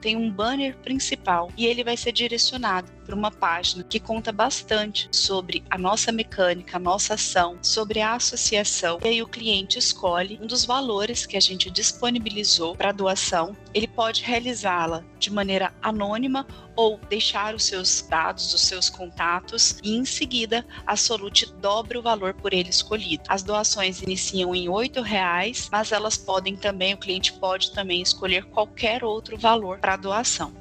tem 0.00 0.16
um 0.16 0.30
banner 0.30 0.76
principal 0.78 1.50
e 1.56 1.66
ele 1.66 1.84
vai 1.84 1.96
ser 1.96 2.12
direcionado 2.12 2.98
para 3.08 3.16
uma 3.16 3.30
página 3.30 3.82
que 3.82 3.98
conta 3.98 4.30
bastante 4.30 5.08
sobre 5.10 5.64
a 5.70 5.78
nossa 5.78 6.12
mecânica, 6.12 6.76
a 6.76 6.80
nossa 6.80 7.14
ação, 7.14 7.56
sobre 7.62 8.00
a 8.00 8.14
associação. 8.14 8.98
E 9.02 9.08
aí 9.08 9.22
o 9.22 9.26
cliente 9.26 9.78
escolhe 9.78 10.38
um 10.42 10.46
dos 10.46 10.66
valores 10.66 11.24
que 11.24 11.36
a 11.36 11.40
gente 11.40 11.70
disponibilizou 11.70 12.76
para 12.76 12.92
doação. 12.92 13.56
Ele 13.72 13.88
pode 13.88 14.22
realizá-la 14.22 15.02
de 15.18 15.32
maneira 15.32 15.72
anônima 15.82 16.46
ou 16.76 17.00
deixar 17.08 17.56
os 17.56 17.64
seus 17.64 18.02
dados, 18.02 18.54
os 18.54 18.60
seus 18.60 18.88
contatos 18.88 19.80
e 19.82 19.96
em 19.96 20.04
seguida 20.04 20.64
a 20.86 20.94
Solute 20.96 21.52
dobra 21.60 21.98
o 21.98 22.02
valor 22.02 22.34
por 22.34 22.52
ele 22.52 22.68
escolhido. 22.68 23.24
As 23.26 23.42
doações 23.42 24.00
iniciam 24.00 24.54
em 24.54 24.68
R$ 24.68 25.02
reais, 25.02 25.68
mas 25.72 25.90
elas 25.90 26.16
podem 26.16 26.54
também, 26.54 26.94
o 26.94 26.98
cliente 26.98 27.32
pode 27.32 27.72
também 27.72 28.00
escolher 28.00 28.44
qualquer 28.44 29.02
outro 29.02 29.36
valor 29.36 29.80
para 29.88 29.96
doação. 29.96 30.52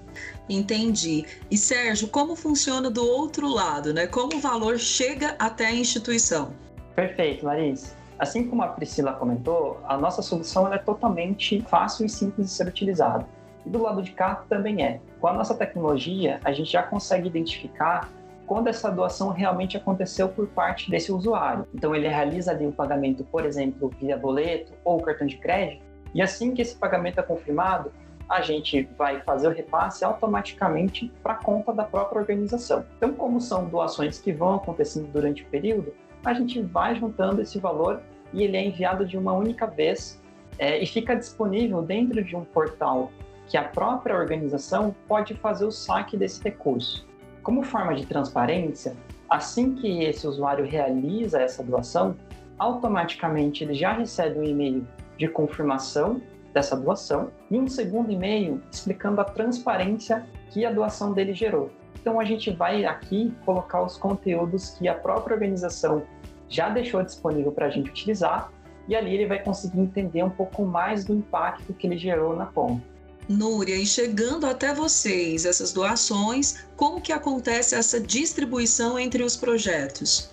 Entendi. 0.49 1.25
E 1.51 1.57
Sérgio, 1.57 2.07
como 2.07 2.33
funciona 2.33 2.89
do 2.89 3.05
outro 3.05 3.49
lado, 3.49 3.93
né? 3.93 4.07
Como 4.07 4.37
o 4.37 4.39
valor 4.39 4.79
chega 4.79 5.35
até 5.37 5.65
a 5.65 5.73
instituição? 5.73 6.53
Perfeito, 6.95 7.45
Larissa. 7.45 7.93
Assim 8.17 8.47
como 8.47 8.63
a 8.63 8.69
Priscila 8.69 9.11
comentou, 9.11 9.81
a 9.85 9.97
nossa 9.97 10.21
solução 10.21 10.73
é 10.73 10.77
totalmente 10.77 11.61
fácil 11.63 12.05
e 12.05 12.09
simples 12.09 12.47
de 12.47 12.53
ser 12.53 12.67
utilizada. 12.67 13.27
E 13.65 13.69
do 13.69 13.81
lado 13.81 14.01
de 14.01 14.11
cá 14.11 14.43
também 14.47 14.81
é. 14.81 15.01
Com 15.19 15.27
a 15.27 15.33
nossa 15.33 15.53
tecnologia, 15.53 16.39
a 16.45 16.53
gente 16.53 16.71
já 16.71 16.81
consegue 16.81 17.27
identificar 17.27 18.09
quando 18.45 18.69
essa 18.69 18.89
doação 18.89 19.29
realmente 19.29 19.75
aconteceu 19.75 20.29
por 20.29 20.47
parte 20.47 20.89
desse 20.89 21.11
usuário. 21.11 21.67
Então 21.75 21.93
ele 21.93 22.07
realiza 22.07 22.51
ali 22.51 22.65
o 22.65 22.71
pagamento, 22.71 23.25
por 23.25 23.45
exemplo, 23.45 23.91
via 23.99 24.15
boleto 24.15 24.71
ou 24.85 25.01
cartão 25.01 25.27
de 25.27 25.35
crédito, 25.35 25.83
e 26.15 26.21
assim 26.21 26.53
que 26.53 26.61
esse 26.61 26.77
pagamento 26.77 27.19
é 27.19 27.23
confirmado, 27.23 27.91
a 28.29 28.41
gente 28.41 28.87
vai 28.97 29.21
fazer 29.21 29.47
o 29.47 29.51
repasse 29.51 30.03
automaticamente 30.03 31.11
para 31.23 31.33
a 31.33 31.37
conta 31.37 31.71
da 31.73 31.83
própria 31.83 32.19
organização. 32.19 32.85
Então, 32.97 33.13
como 33.13 33.39
são 33.39 33.65
doações 33.65 34.19
que 34.19 34.33
vão 34.33 34.55
acontecendo 34.55 35.07
durante 35.11 35.43
o 35.43 35.45
período, 35.47 35.93
a 36.25 36.33
gente 36.33 36.61
vai 36.61 36.95
juntando 36.95 37.41
esse 37.41 37.57
valor 37.57 38.01
e 38.33 38.43
ele 38.43 38.57
é 38.57 38.65
enviado 38.65 39.05
de 39.05 39.17
uma 39.17 39.31
única 39.33 39.65
vez 39.65 40.21
é, 40.59 40.81
e 40.81 40.85
fica 40.85 41.15
disponível 41.15 41.81
dentro 41.81 42.23
de 42.23 42.35
um 42.35 42.43
portal 42.43 43.11
que 43.47 43.55
a 43.55 43.63
própria 43.63 44.15
organização 44.15 44.93
pode 45.07 45.33
fazer 45.35 45.65
o 45.65 45.71
saque 45.71 46.17
desse 46.17 46.43
recurso. 46.43 47.07
Como 47.41 47.63
forma 47.63 47.95
de 47.95 48.05
transparência, 48.05 48.93
assim 49.29 49.73
que 49.73 50.03
esse 50.03 50.27
usuário 50.27 50.65
realiza 50.65 51.39
essa 51.39 51.63
doação, 51.63 52.15
automaticamente 52.59 53.63
ele 53.63 53.73
já 53.73 53.93
recebe 53.93 54.39
um 54.39 54.43
e-mail 54.43 54.85
de 55.17 55.29
confirmação 55.29 56.21
dessa 56.53 56.75
doação 56.75 57.31
e 57.49 57.57
um 57.57 57.67
segundo 57.67 58.11
e-mail 58.11 58.61
explicando 58.71 59.21
a 59.21 59.23
transparência 59.23 60.25
que 60.49 60.65
a 60.65 60.71
doação 60.71 61.13
dele 61.13 61.33
gerou. 61.33 61.71
Então 61.99 62.19
a 62.19 62.25
gente 62.25 62.51
vai 62.51 62.85
aqui 62.85 63.33
colocar 63.45 63.83
os 63.83 63.97
conteúdos 63.97 64.71
que 64.71 64.87
a 64.87 64.93
própria 64.93 65.33
organização 65.33 66.03
já 66.49 66.69
deixou 66.69 67.03
disponível 67.03 67.51
para 67.51 67.65
a 67.65 67.69
gente 67.69 67.89
utilizar 67.89 68.51
e 68.87 68.95
ali 68.95 69.13
ele 69.13 69.27
vai 69.27 69.43
conseguir 69.43 69.81
entender 69.81 70.23
um 70.23 70.29
pouco 70.29 70.65
mais 70.65 71.03
do 71.03 71.13
impacto 71.13 71.73
que 71.73 71.85
ele 71.85 71.97
gerou 71.97 72.35
na 72.35 72.45
ponta. 72.45 72.81
Núria, 73.27 73.75
e 73.75 73.85
chegando 73.85 74.45
até 74.45 74.73
vocês 74.73 75.45
essas 75.45 75.73
doações, 75.73 76.65
como 76.77 77.01
que 77.01 77.11
acontece 77.11 77.75
essa 77.75 77.99
distribuição 77.99 78.97
entre 78.97 79.21
os 79.21 79.35
projetos? 79.35 80.29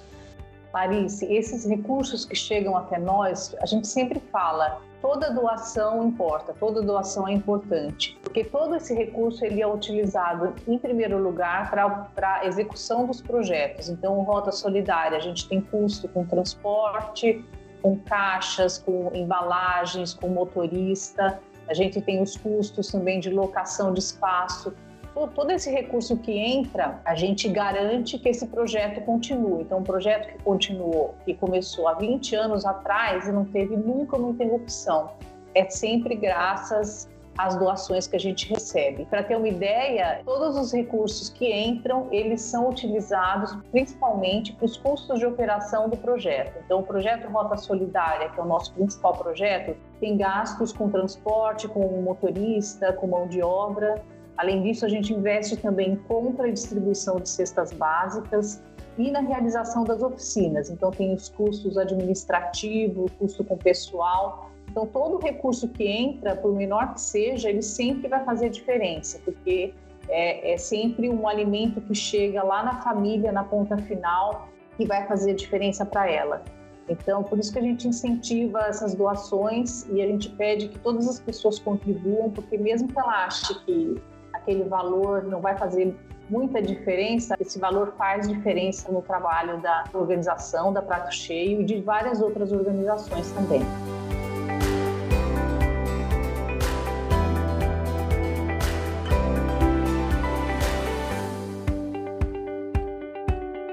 Clarice, 0.70 1.24
esses 1.26 1.64
recursos 1.64 2.24
que 2.24 2.36
chegam 2.36 2.76
até 2.76 2.98
nós, 2.98 3.54
a 3.60 3.66
gente 3.66 3.88
sempre 3.88 4.20
fala, 4.30 4.80
toda 5.04 5.30
doação 5.30 6.02
importa, 6.02 6.54
toda 6.58 6.80
doação 6.80 7.28
é 7.28 7.32
importante, 7.32 8.18
porque 8.22 8.42
todo 8.42 8.74
esse 8.74 8.94
recurso 8.94 9.44
ele 9.44 9.60
é 9.60 9.66
utilizado 9.66 10.54
em 10.66 10.78
primeiro 10.78 11.22
lugar 11.22 11.70
para 11.70 12.38
a 12.40 12.46
execução 12.46 13.06
dos 13.06 13.20
projetos. 13.20 13.90
Então, 13.90 14.18
Rota 14.22 14.50
Solidária, 14.50 15.18
a 15.18 15.20
gente 15.20 15.46
tem 15.46 15.60
custo 15.60 16.08
com 16.08 16.24
transporte, 16.24 17.44
com 17.82 17.98
caixas, 17.98 18.78
com 18.78 19.10
embalagens, 19.12 20.14
com 20.14 20.28
motorista, 20.28 21.38
a 21.68 21.74
gente 21.74 22.00
tem 22.00 22.22
os 22.22 22.34
custos 22.38 22.90
também 22.90 23.20
de 23.20 23.28
locação 23.28 23.92
de 23.92 24.00
espaço 24.00 24.72
todo 25.14 25.50
esse 25.52 25.70
recurso 25.70 26.16
que 26.16 26.32
entra, 26.32 27.00
a 27.04 27.14
gente 27.14 27.48
garante 27.48 28.18
que 28.18 28.28
esse 28.28 28.46
projeto 28.48 29.00
continue. 29.02 29.62
Então, 29.62 29.78
um 29.78 29.84
projeto 29.84 30.28
que 30.28 30.42
continuou, 30.42 31.14
que 31.24 31.34
começou 31.34 31.86
há 31.86 31.94
20 31.94 32.34
anos 32.34 32.64
atrás 32.64 33.28
e 33.28 33.32
não 33.32 33.44
teve 33.44 33.76
nunca 33.76 34.16
uma 34.16 34.30
interrupção, 34.30 35.12
é 35.54 35.68
sempre 35.70 36.16
graças 36.16 37.08
às 37.36 37.56
doações 37.56 38.06
que 38.06 38.16
a 38.16 38.20
gente 38.20 38.48
recebe. 38.52 39.04
Para 39.06 39.22
ter 39.22 39.36
uma 39.36 39.48
ideia, 39.48 40.20
todos 40.24 40.56
os 40.56 40.72
recursos 40.72 41.28
que 41.28 41.52
entram, 41.52 42.08
eles 42.10 42.40
são 42.40 42.68
utilizados 42.68 43.56
principalmente 43.70 44.52
para 44.52 44.64
os 44.64 44.76
custos 44.76 45.18
de 45.18 45.26
operação 45.26 45.88
do 45.88 45.96
projeto. 45.96 46.60
Então, 46.64 46.80
o 46.80 46.82
projeto 46.82 47.28
Rota 47.28 47.56
Solidária, 47.56 48.28
que 48.30 48.38
é 48.38 48.42
o 48.42 48.46
nosso 48.46 48.72
principal 48.74 49.14
projeto, 49.14 49.76
tem 50.00 50.16
gastos 50.16 50.72
com 50.72 50.88
transporte, 50.88 51.66
com 51.68 51.80
motorista, 52.02 52.92
com 52.92 53.06
mão 53.06 53.26
de 53.26 53.42
obra, 53.42 54.02
Além 54.36 54.62
disso, 54.62 54.84
a 54.84 54.88
gente 54.88 55.12
investe 55.12 55.56
também 55.56 55.92
em 55.92 55.96
compra 55.96 56.48
e 56.48 56.52
distribuição 56.52 57.16
de 57.16 57.28
cestas 57.28 57.72
básicas 57.72 58.62
e 58.98 59.10
na 59.10 59.20
realização 59.20 59.84
das 59.84 60.02
oficinas. 60.02 60.70
Então, 60.70 60.90
tem 60.90 61.14
os 61.14 61.28
custos 61.28 61.78
administrativos, 61.78 63.10
custo 63.18 63.44
com 63.44 63.56
pessoal. 63.56 64.50
Então, 64.68 64.86
todo 64.86 65.18
recurso 65.18 65.68
que 65.68 65.84
entra, 65.84 66.34
por 66.36 66.52
menor 66.54 66.94
que 66.94 67.00
seja, 67.00 67.48
ele 67.48 67.62
sempre 67.62 68.08
vai 68.08 68.24
fazer 68.24 68.50
diferença, 68.50 69.20
porque 69.24 69.72
é, 70.08 70.52
é 70.54 70.56
sempre 70.56 71.08
um 71.08 71.28
alimento 71.28 71.80
que 71.80 71.94
chega 71.94 72.42
lá 72.42 72.62
na 72.62 72.82
família, 72.82 73.30
na 73.30 73.44
ponta 73.44 73.76
final, 73.78 74.48
e 74.78 74.84
vai 74.84 75.06
fazer 75.06 75.34
diferença 75.34 75.86
para 75.86 76.10
ela. 76.10 76.42
Então, 76.88 77.22
por 77.22 77.38
isso 77.38 77.52
que 77.52 77.58
a 77.58 77.62
gente 77.62 77.88
incentiva 77.88 78.60
essas 78.62 78.94
doações 78.94 79.86
e 79.88 80.02
a 80.02 80.06
gente 80.06 80.28
pede 80.30 80.68
que 80.68 80.78
todas 80.78 81.08
as 81.08 81.18
pessoas 81.18 81.58
contribuam, 81.58 82.30
porque 82.30 82.58
mesmo 82.58 82.88
que 82.88 82.98
ela 82.98 83.24
ache 83.24 83.54
que 83.64 83.96
aquele 84.44 84.64
valor 84.64 85.24
não 85.24 85.40
vai 85.40 85.56
fazer 85.56 85.94
muita 86.28 86.60
diferença, 86.60 87.34
esse 87.40 87.58
valor 87.58 87.94
faz 87.96 88.28
diferença 88.28 88.92
no 88.92 89.00
trabalho 89.02 89.60
da 89.60 89.84
organização, 89.92 90.72
da 90.72 90.82
Prato 90.82 91.12
Cheio 91.14 91.62
e 91.62 91.64
de 91.64 91.80
várias 91.80 92.20
outras 92.20 92.52
organizações 92.52 93.30
também. 93.32 93.62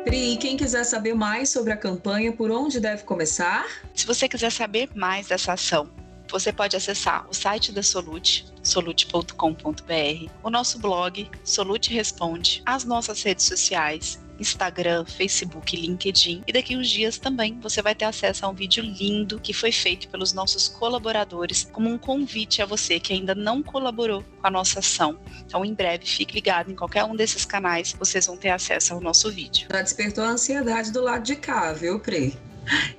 Pri, 0.04 0.38
quem 0.38 0.58
quiser 0.58 0.84
saber 0.86 1.14
mais 1.14 1.50
sobre 1.50 1.72
a 1.72 1.78
campanha, 1.78 2.34
por 2.34 2.52
onde 2.52 2.80
deve 2.80 3.04
começar? 3.04 3.66
Se 3.94 4.06
você 4.06 4.28
quiser 4.28 4.52
saber 4.52 4.90
mais 4.94 5.28
dessa 5.28 5.54
ação, 5.54 5.90
você 6.32 6.54
pode 6.54 6.76
acessar 6.76 7.28
o 7.30 7.34
site 7.34 7.72
da 7.72 7.84
Solute, 7.84 8.46
solute.com.br, 8.64 10.32
o 10.42 10.50
nosso 10.50 10.80
blog, 10.80 11.30
Solute 11.44 11.94
Responde, 11.94 12.64
as 12.66 12.86
nossas 12.86 13.22
redes 13.22 13.46
sociais, 13.46 14.20
Instagram, 14.40 15.06
Facebook, 15.06 15.76
LinkedIn. 15.76 16.44
E 16.48 16.54
daqui 16.54 16.76
uns 16.76 16.90
dias 16.90 17.18
também 17.18 17.60
você 17.60 17.82
vai 17.82 17.94
ter 17.94 18.06
acesso 18.06 18.46
a 18.46 18.50
um 18.50 18.54
vídeo 18.54 18.84
lindo 18.84 19.40
que 19.40 19.54
foi 19.54 19.72
feito 19.72 20.08
pelos 20.10 20.34
nossos 20.34 20.68
colaboradores 20.68 21.70
como 21.72 21.90
um 21.90 21.98
convite 21.98 22.62
a 22.62 22.66
você 22.66 23.00
que 23.00 23.14
ainda 23.14 23.36
não 23.36 23.62
colaborou 23.62 24.24
com 24.24 24.48
a 24.48 24.52
nossa 24.52 24.80
ação. 24.80 25.20
Então, 25.46 25.64
em 25.64 25.74
breve, 25.74 26.06
fique 26.06 26.34
ligado 26.34 26.72
em 26.72 26.76
qualquer 26.76 27.04
um 27.04 27.16
desses 27.16 27.46
canais, 27.46 27.94
vocês 27.98 28.26
vão 28.26 28.38
ter 28.38 28.50
acesso 28.50 28.94
ao 28.94 29.02
nosso 29.02 29.30
vídeo. 29.30 29.68
Já 29.72 29.82
despertou 29.82 30.24
a 30.24 30.30
ansiedade 30.30 30.92
do 30.92 31.02
lado 31.02 31.24
de 31.24 31.36
cá, 31.36 31.72
viu, 31.74 32.00
Pri? 32.00 32.38